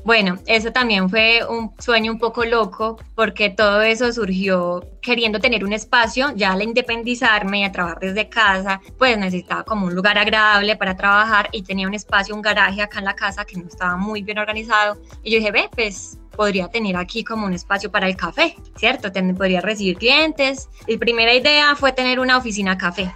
Bueno, 0.06 0.40
eso 0.48 0.72
también 0.72 1.10
fue 1.10 1.42
un 1.48 1.72
sueño 1.80 2.12
un 2.12 2.20
poco 2.20 2.46
loco 2.46 2.98
porque 3.16 3.50
todo 3.50 3.82
eso 3.82 4.12
surgió 4.12 4.84
queriendo 5.02 5.40
tener 5.40 5.64
un 5.64 5.74
espacio, 5.74 6.32
ya 6.36 6.54
al 6.54 6.62
independizarme 6.62 7.60
y 7.60 7.64
a 7.64 7.72
trabajar 7.72 8.00
desde 8.00 8.30
casa, 8.30 8.82
pues 8.98 9.18
necesitaba 9.18 9.64
como 9.64 9.88
un 9.88 9.96
lugar 9.96 10.18
agradable 10.18 10.76
para 10.76 10.96
trabajar 10.96 11.50
y 11.52 11.64
tenía 11.64 11.88
un 11.88 11.94
espacio, 11.94 12.36
un 12.36 12.42
garaje 12.42 12.82
acá 12.82 13.00
en 13.00 13.06
la 13.06 13.16
casa 13.16 13.46
que 13.46 13.58
no 13.58 13.68
estaba 13.68 13.98
muy 13.98 14.22
bien 14.22 14.40
organizado 14.40 14.98
y 15.24 15.32
yo 15.32 15.38
dije, 15.38 15.52
ve, 15.52 15.70
pues 15.74 16.18
podría 16.36 16.70
tener 16.70 16.96
aquí 16.96 17.24
como 17.24 17.46
un 17.46 17.54
espacio 17.54 17.92
para 17.92 18.08
el 18.08 18.16
café, 18.16 18.56
¿cierto? 18.78 19.12
podría 19.36 19.60
recibir 19.60 19.98
clientes. 19.98 20.70
Mi 20.88 20.98
primera 20.98 21.34
idea 21.34 21.76
fue 21.76 21.92
tener 21.92 22.20
una 22.20 22.38
oficina 22.38 22.78
café 22.78 23.12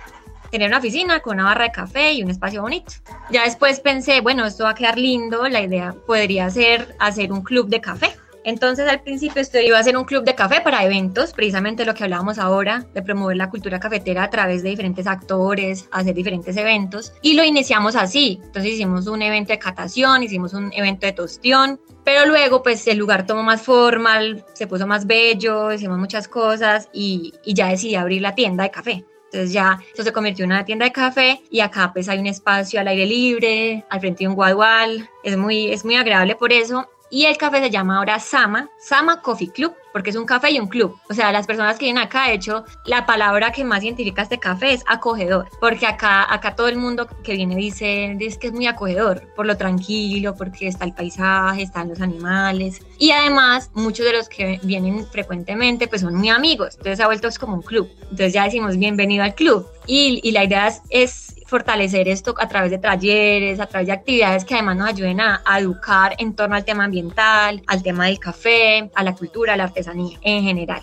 tener 0.53 0.67
una 0.67 0.77
oficina 0.77 1.19
con 1.19 1.37
una 1.37 1.45
barra 1.45 1.63
de 1.63 1.71
café 1.71 2.13
y 2.13 2.21
un 2.21 2.29
espacio 2.29 2.61
bonito. 2.61 2.93
Ya 3.31 3.43
después 3.43 3.79
pensé, 3.79 4.21
bueno, 4.21 4.45
esto 4.45 4.65
va 4.65 4.69
a 4.69 4.75
quedar 4.75 4.99
lindo, 4.99 5.47
la 5.47 5.61
idea 5.61 5.95
podría 6.05 6.47
ser 6.51 6.95
hacer 6.99 7.31
un 7.31 7.41
club 7.41 7.69
de 7.69 7.81
café. 7.81 8.11
Entonces 8.43 8.87
al 8.87 9.01
principio 9.01 9.41
esto 9.41 9.59
iba 9.59 9.79
a 9.79 9.83
ser 9.83 9.97
un 9.97 10.03
club 10.03 10.23
de 10.23 10.35
café 10.35 10.61
para 10.61 10.83
eventos, 10.85 11.33
precisamente 11.33 11.85
lo 11.85 11.95
que 11.95 12.03
hablábamos 12.03 12.37
ahora, 12.37 12.85
de 12.93 13.01
promover 13.01 13.35
la 13.35 13.49
cultura 13.49 13.79
cafetera 13.79 14.21
a 14.21 14.29
través 14.29 14.61
de 14.61 14.69
diferentes 14.69 15.07
actores, 15.07 15.87
hacer 15.91 16.13
diferentes 16.13 16.55
eventos. 16.55 17.13
Y 17.23 17.33
lo 17.33 17.43
iniciamos 17.43 17.95
así. 17.95 18.39
Entonces 18.43 18.73
hicimos 18.73 19.07
un 19.07 19.23
evento 19.23 19.53
de 19.53 19.59
catación, 19.59 20.21
hicimos 20.21 20.53
un 20.53 20.71
evento 20.73 21.07
de 21.07 21.13
tostión, 21.13 21.79
pero 22.03 22.27
luego 22.27 22.61
pues 22.61 22.85
el 22.87 22.99
lugar 22.99 23.25
tomó 23.25 23.41
más 23.41 23.63
formal, 23.63 24.45
se 24.53 24.67
puso 24.67 24.85
más 24.85 25.07
bello, 25.07 25.73
hicimos 25.73 25.97
muchas 25.97 26.27
cosas 26.27 26.89
y, 26.93 27.33
y 27.43 27.55
ya 27.55 27.69
decidí 27.69 27.95
abrir 27.95 28.21
la 28.21 28.35
tienda 28.35 28.65
de 28.65 28.69
café. 28.69 29.05
Entonces 29.33 29.51
ya 29.51 29.79
eso 29.91 30.03
se 30.03 30.13
convirtió 30.13 30.45
en 30.45 30.51
una 30.51 30.63
tienda 30.63 30.85
de 30.85 30.91
café 30.91 31.41
y 31.49 31.61
acá 31.61 31.91
pues 31.91 32.07
hay 32.07 32.19
un 32.19 32.27
espacio 32.27 32.79
al 32.79 32.87
aire 32.87 33.07
libre, 33.07 33.83
al 33.89 33.99
frente 33.99 34.23
de 34.23 34.27
un 34.27 34.35
guadual. 34.35 35.09
Es 35.23 35.35
muy, 35.37 35.71
es 35.71 35.83
muy 35.83 35.95
agradable 35.95 36.35
por 36.35 36.53
eso 36.53 36.87
y 37.13 37.27
el 37.27 37.37
café 37.37 37.59
se 37.59 37.69
llama 37.69 37.97
ahora 37.97 38.19
Sama, 38.19 38.71
Sama 38.79 39.21
Coffee 39.21 39.51
Club, 39.51 39.75
porque 39.91 40.09
es 40.09 40.15
un 40.15 40.25
café 40.25 40.49
y 40.49 40.59
un 40.59 40.65
club. 40.65 40.97
O 41.11 41.13
sea, 41.13 41.31
las 41.31 41.45
personas 41.45 41.77
que 41.77 41.85
vienen 41.85 42.01
acá, 42.01 42.27
de 42.27 42.33
hecho, 42.33 42.65
la 42.85 43.05
palabra 43.05 43.51
que 43.51 43.63
más 43.63 43.83
identifica 43.83 44.23
este 44.23 44.39
café 44.39 44.73
es 44.73 44.83
acogedor, 44.87 45.47
porque 45.59 45.85
acá, 45.85 46.33
acá 46.33 46.55
todo 46.55 46.69
el 46.69 46.77
mundo 46.77 47.07
que 47.23 47.33
viene 47.33 47.55
dice, 47.55 48.15
dice 48.17 48.39
que 48.39 48.47
es 48.47 48.53
muy 48.53 48.65
acogedor, 48.65 49.31
por 49.35 49.45
lo 49.45 49.55
tranquilo, 49.55 50.33
porque 50.35 50.65
está 50.65 50.85
el 50.85 50.95
paisaje, 50.95 51.61
están 51.61 51.89
los 51.89 52.01
animales. 52.01 52.81
Y 52.97 53.11
además, 53.11 53.69
muchos 53.75 54.07
de 54.07 54.13
los 54.13 54.27
que 54.27 54.59
vienen 54.63 55.05
frecuentemente, 55.05 55.87
pues 55.87 56.01
son 56.01 56.15
muy 56.15 56.29
amigos, 56.29 56.77
entonces 56.77 56.99
ha 56.99 57.05
vuelto 57.05 57.29
como 57.39 57.53
un 57.57 57.61
club. 57.61 57.87
Entonces 58.01 58.33
ya 58.33 58.45
decimos, 58.45 58.75
bienvenido 58.77 59.23
al 59.23 59.35
club. 59.35 59.67
Y, 59.85 60.19
y 60.23 60.31
la 60.31 60.45
idea 60.45 60.73
es 60.89 61.32
fortalecer 61.53 62.07
esto 62.07 62.33
a 62.39 62.47
través 62.47 62.71
de 62.71 62.79
talleres, 62.79 63.59
a 63.59 63.67
través 63.67 63.85
de 63.85 63.93
actividades 63.93 64.43
que 64.43 64.55
además 64.55 64.75
nos 64.75 64.89
ayuden 64.89 65.21
a, 65.21 65.43
educar 65.59 66.15
en 66.17 66.33
torno 66.33 66.55
al 66.55 66.65
tema 66.65 66.85
ambiental, 66.85 67.61
al 67.67 67.83
tema 67.83 68.07
del 68.07 68.17
café, 68.17 68.89
a 68.95 69.03
la 69.03 69.13
cultura, 69.13 69.53
a 69.53 69.57
la 69.57 69.65
artesanía 69.65 70.17
en 70.23 70.43
general. 70.43 70.81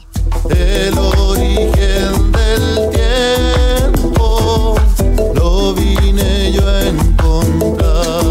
El 0.49 0.97
origen 0.97 2.31
del 2.31 2.89
tiempo 3.91 4.77
lo 5.35 5.75
vine 5.75 6.53
yo 6.53 6.69
a 6.69 6.87
encontrar. 6.87 8.25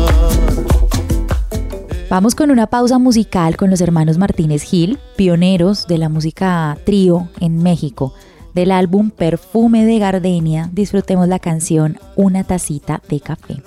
Vamos 2.10 2.36
con 2.36 2.52
una 2.52 2.68
pausa 2.68 3.00
musical 3.00 3.58
con 3.58 3.70
los 3.70 3.82
hermanos 3.82 4.18
Martínez 4.18 4.64
Gil, 4.64 4.98
pioneros 5.18 5.88
de 5.88 5.98
la 5.98 6.08
música 6.08 6.78
trío 6.86 7.28
en 7.42 7.62
México. 7.62 8.14
Del 8.54 8.72
álbum 8.72 9.12
Perfume 9.12 9.86
de 9.86 10.00
Gardenia, 10.00 10.70
disfrutemos 10.74 11.28
la 11.28 11.40
canción 11.40 11.98
Una 12.16 12.44
tacita 12.44 13.02
de 13.08 13.20
café. 13.20 13.62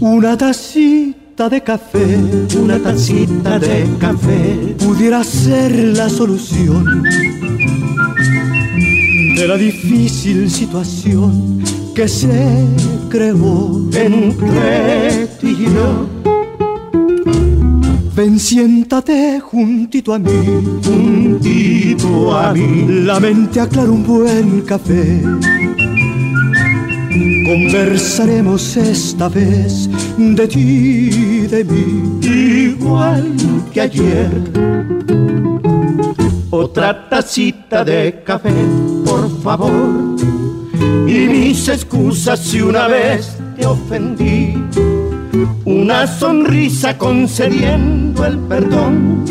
Una 0.00 0.36
tacita 0.36 1.48
de 1.48 1.62
café, 1.62 2.18
una 2.58 2.78
tacita 2.78 3.58
de 3.58 3.86
café 4.00 4.76
pudiera 4.78 5.22
ser 5.22 5.72
la 5.96 6.08
solución 6.08 7.02
de 9.36 9.46
la 9.46 9.56
difícil 9.56 10.50
situación 10.50 11.62
que 11.94 12.08
se 12.08 12.66
creó 13.08 13.88
entre 13.92 15.26
tú 15.40 15.46
y 15.46 15.64
yo 15.64 16.37
Ven, 18.18 18.36
siéntate 18.36 19.38
juntito 19.38 20.12
a 20.12 20.18
mí, 20.18 20.32
juntito 20.84 22.36
a 22.36 22.52
mí. 22.52 23.04
La 23.04 23.20
mente 23.20 23.60
aclara 23.60 23.92
un 23.92 24.04
buen 24.04 24.62
café. 24.62 25.22
Conversaremos 27.46 28.76
esta 28.76 29.28
vez 29.28 29.88
de 30.18 30.48
ti 30.48 31.10
y 31.12 31.46
de 31.46 31.62
mí, 31.62 32.18
igual 32.20 33.36
que 33.72 33.82
ayer. 33.82 34.30
Otra 36.50 37.08
tacita 37.08 37.84
de 37.84 38.20
café, 38.26 38.52
por 39.04 39.30
favor. 39.42 40.16
Y 41.06 41.28
mis 41.28 41.68
excusas 41.68 42.40
si 42.40 42.62
una 42.62 42.88
vez 42.88 43.38
te 43.56 43.64
ofendí 43.64 44.56
una 45.64 46.06
sonrisa 46.06 46.96
concediendo 46.96 48.24
el 48.24 48.38
perdón 48.38 49.24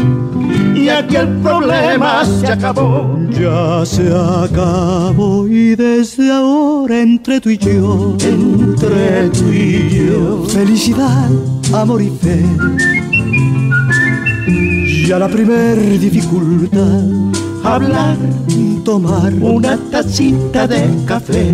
y 0.75 0.89
aquel 0.89 1.27
problema 1.37 2.23
se 2.25 2.47
acabó. 2.47 3.17
Ya 3.31 3.85
se 3.85 4.07
acabó 4.07 5.47
y 5.47 5.75
desde 5.75 6.31
ahora 6.31 7.01
entre 7.01 7.41
tú 7.41 7.49
y 7.49 7.57
yo, 7.57 8.15
entre 8.19 9.29
tú 9.29 9.51
y 9.51 9.89
yo, 9.89 10.43
felicidad, 10.45 11.29
amor 11.73 12.01
y 12.01 12.09
fe. 12.09 12.43
Ya 15.07 15.19
la 15.19 15.27
primer 15.27 15.99
dificultad, 15.99 17.03
hablar, 17.63 18.17
tomar 18.83 19.33
una 19.33 19.77
tacita 19.91 20.67
de 20.67 20.89
café 21.05 21.53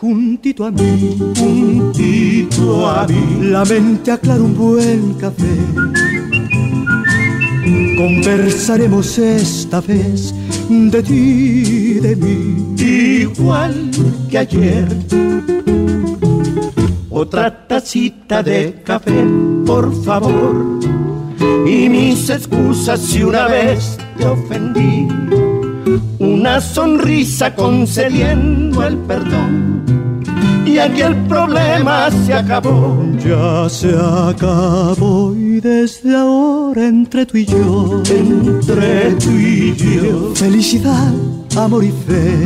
juntito 0.00 0.64
a 0.66 0.70
mí, 0.70 1.16
juntito 1.36 2.88
a 2.88 3.06
mí. 3.06 3.48
La 3.48 3.64
mente 3.64 4.10
aclara 4.10 4.42
un 4.42 4.56
buen 4.56 5.14
café. 5.14 5.56
Conversaremos 7.96 9.18
esta 9.18 9.80
vez 9.80 10.34
de 10.68 11.02
ti 11.02 11.94
de 12.00 12.16
mí, 12.16 12.74
igual 12.78 13.90
que 14.28 14.38
ayer. 14.38 14.88
Otra 17.10 17.66
tacita 17.68 18.42
de 18.42 18.82
café, 18.84 19.24
por 19.64 19.94
favor. 20.04 20.80
Y 21.66 21.88
mis 21.88 22.28
excusas 22.28 23.00
si 23.00 23.22
una 23.22 23.46
vez 23.46 23.96
te 24.18 24.26
ofendí 24.26 25.08
una 26.24 26.60
sonrisa 26.60 27.54
concediendo 27.54 28.84
el 28.86 28.96
perdón. 28.98 29.84
Y 30.66 30.78
aquí 30.78 31.02
el 31.02 31.14
problema 31.26 32.10
se 32.10 32.34
acabó. 32.34 33.04
Ya 33.18 33.68
se 33.68 33.90
acabó 33.90 35.34
y 35.34 35.60
desde 35.60 36.16
ahora 36.16 36.86
entre 36.86 37.26
tú 37.26 37.36
y 37.36 37.46
yo, 37.46 38.02
entre 38.10 39.12
tú 39.12 39.30
y 39.30 39.74
yo, 39.76 40.34
felicidad, 40.34 41.12
amor 41.56 41.84
y 41.84 41.92
fe. 42.06 42.44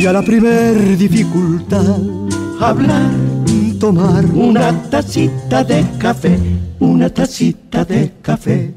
Y 0.00 0.06
a 0.06 0.12
la 0.12 0.22
primer 0.22 0.96
dificultad, 0.96 1.96
hablar, 2.60 3.10
tomar 3.78 4.26
una 4.26 4.70
tacita 4.90 5.64
de 5.64 5.84
café, 5.98 6.38
una 6.78 7.08
tacita 7.08 7.84
de 7.84 8.12
café. 8.20 8.74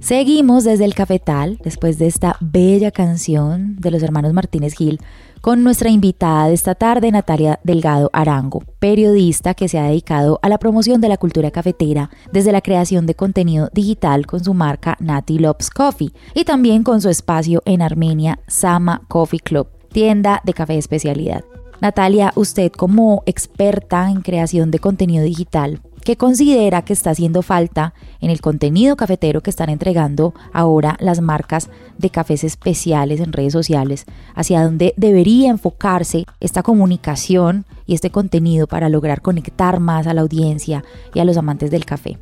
Seguimos 0.00 0.64
desde 0.64 0.84
el 0.84 0.94
cafetal, 0.94 1.58
después 1.62 1.98
de 1.98 2.06
esta 2.06 2.36
bella 2.40 2.92
canción 2.92 3.76
de 3.80 3.90
los 3.90 4.02
hermanos 4.02 4.32
Martínez 4.32 4.74
Gil, 4.74 5.00
con 5.40 5.64
nuestra 5.64 5.90
invitada 5.90 6.48
de 6.48 6.54
esta 6.54 6.74
tarde, 6.74 7.10
Natalia 7.10 7.58
Delgado 7.64 8.08
Arango, 8.12 8.62
periodista 8.78 9.54
que 9.54 9.68
se 9.68 9.78
ha 9.78 9.84
dedicado 9.84 10.38
a 10.42 10.48
la 10.48 10.58
promoción 10.58 11.00
de 11.00 11.08
la 11.08 11.16
cultura 11.16 11.50
cafetera 11.50 12.10
desde 12.32 12.52
la 12.52 12.60
creación 12.60 13.06
de 13.06 13.14
contenido 13.14 13.70
digital 13.72 14.26
con 14.26 14.42
su 14.42 14.54
marca 14.54 14.96
Nati 15.00 15.38
Loves 15.38 15.70
Coffee 15.70 16.12
y 16.32 16.44
también 16.44 16.84
con 16.84 17.00
su 17.00 17.08
espacio 17.08 17.62
en 17.66 17.82
Armenia, 17.82 18.38
Sama 18.46 19.02
Coffee 19.08 19.40
Club, 19.40 19.68
tienda 19.92 20.40
de 20.44 20.54
café 20.54 20.78
especialidad. 20.78 21.44
Natalia, 21.80 22.32
usted 22.34 22.72
como 22.72 23.22
experta 23.26 24.10
en 24.10 24.22
creación 24.22 24.70
de 24.70 24.80
contenido 24.80 25.24
digital, 25.24 25.80
¿Qué 26.08 26.16
considera 26.16 26.80
que 26.80 26.94
está 26.94 27.10
haciendo 27.10 27.42
falta 27.42 27.92
en 28.22 28.30
el 28.30 28.40
contenido 28.40 28.96
cafetero 28.96 29.42
que 29.42 29.50
están 29.50 29.68
entregando 29.68 30.32
ahora 30.54 30.96
las 31.00 31.20
marcas 31.20 31.68
de 31.98 32.08
cafés 32.08 32.44
especiales 32.44 33.20
en 33.20 33.30
redes 33.30 33.52
sociales, 33.52 34.06
hacia 34.34 34.64
dónde 34.64 34.94
debería 34.96 35.50
enfocarse 35.50 36.24
esta 36.40 36.62
comunicación 36.62 37.66
y 37.84 37.92
este 37.92 38.08
contenido 38.08 38.66
para 38.66 38.88
lograr 38.88 39.20
conectar 39.20 39.80
más 39.80 40.06
a 40.06 40.14
la 40.14 40.22
audiencia 40.22 40.82
y 41.12 41.20
a 41.20 41.26
los 41.26 41.36
amantes 41.36 41.70
del 41.70 41.84
café. 41.84 42.16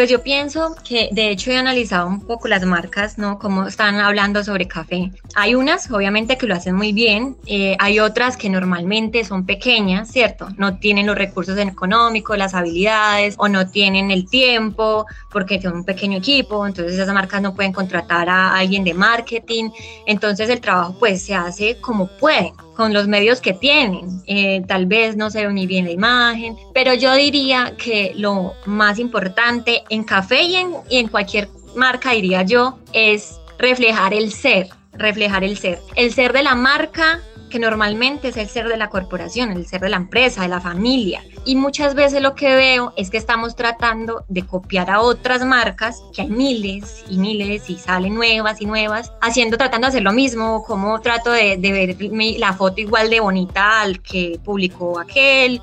Pues 0.00 0.08
yo 0.08 0.22
pienso 0.22 0.74
que 0.82 1.10
de 1.12 1.28
hecho 1.28 1.50
he 1.50 1.58
analizado 1.58 2.06
un 2.06 2.22
poco 2.22 2.48
las 2.48 2.64
marcas, 2.64 3.18
¿no? 3.18 3.38
Cómo 3.38 3.66
están 3.66 3.96
hablando 3.96 4.42
sobre 4.42 4.66
café. 4.66 5.12
Hay 5.34 5.54
unas, 5.54 5.90
obviamente, 5.90 6.38
que 6.38 6.46
lo 6.46 6.54
hacen 6.54 6.74
muy 6.74 6.94
bien. 6.94 7.36
Eh, 7.44 7.76
hay 7.78 8.00
otras 8.00 8.38
que 8.38 8.48
normalmente 8.48 9.26
son 9.26 9.44
pequeñas, 9.44 10.08
¿cierto? 10.10 10.48
No 10.56 10.78
tienen 10.78 11.06
los 11.06 11.18
recursos 11.18 11.58
económicos, 11.58 12.38
las 12.38 12.54
habilidades 12.54 13.34
o 13.36 13.48
no 13.48 13.68
tienen 13.68 14.10
el 14.10 14.26
tiempo 14.26 15.04
porque 15.30 15.60
son 15.60 15.74
un 15.74 15.84
pequeño 15.84 16.16
equipo. 16.16 16.66
Entonces 16.66 16.94
esas 16.94 17.12
marcas 17.12 17.42
no 17.42 17.54
pueden 17.54 17.74
contratar 17.74 18.30
a 18.30 18.56
alguien 18.56 18.84
de 18.84 18.94
marketing. 18.94 19.68
Entonces 20.06 20.48
el 20.48 20.62
trabajo 20.62 20.96
pues 20.98 21.22
se 21.22 21.34
hace 21.34 21.78
como 21.78 22.06
pueden 22.06 22.54
con 22.80 22.94
los 22.94 23.08
medios 23.08 23.42
que 23.42 23.52
tienen. 23.52 24.22
Eh, 24.26 24.62
tal 24.66 24.86
vez 24.86 25.14
no 25.14 25.28
se 25.28 25.46
ve 25.46 25.52
ni 25.52 25.66
bien 25.66 25.84
la 25.84 25.90
imagen, 25.90 26.56
pero 26.72 26.94
yo 26.94 27.12
diría 27.12 27.74
que 27.76 28.14
lo 28.16 28.54
más 28.64 28.98
importante 28.98 29.84
en 29.90 30.02
café 30.02 30.44
y 30.44 30.56
en, 30.56 30.72
y 30.88 30.96
en 30.96 31.08
cualquier 31.08 31.50
marca, 31.76 32.12
diría 32.12 32.42
yo, 32.42 32.78
es 32.94 33.38
reflejar 33.58 34.14
el 34.14 34.32
ser, 34.32 34.68
reflejar 34.94 35.44
el 35.44 35.58
ser. 35.58 35.78
El 35.94 36.10
ser 36.14 36.32
de 36.32 36.42
la 36.42 36.54
marca 36.54 37.20
que 37.50 37.58
normalmente 37.58 38.28
es 38.28 38.38
el 38.38 38.48
ser 38.48 38.68
de 38.68 38.78
la 38.78 38.88
corporación, 38.88 39.50
el 39.50 39.66
ser 39.66 39.82
de 39.82 39.90
la 39.90 39.98
empresa, 39.98 40.42
de 40.42 40.48
la 40.48 40.60
familia. 40.60 41.22
Y 41.44 41.56
muchas 41.56 41.94
veces 41.94 42.22
lo 42.22 42.34
que 42.34 42.54
veo 42.54 42.94
es 42.96 43.10
que 43.10 43.18
estamos 43.18 43.56
tratando 43.56 44.24
de 44.28 44.46
copiar 44.46 44.90
a 44.90 45.00
otras 45.00 45.44
marcas, 45.44 46.02
que 46.14 46.22
hay 46.22 46.28
miles 46.28 47.04
y 47.08 47.18
miles 47.18 47.68
y 47.68 47.76
salen 47.76 48.14
nuevas 48.14 48.60
y 48.60 48.66
nuevas, 48.66 49.12
haciendo, 49.20 49.58
tratando 49.58 49.86
de 49.86 49.90
hacer 49.90 50.02
lo 50.02 50.12
mismo, 50.12 50.62
como 50.64 51.00
trato 51.00 51.30
de, 51.32 51.56
ver 51.58 51.96
la 52.38 52.52
foto 52.54 52.80
igual 52.80 53.10
de 53.10 53.20
bonita 53.20 53.82
al 53.82 54.00
que 54.00 54.40
publicó 54.44 54.98
aquel, 54.98 55.60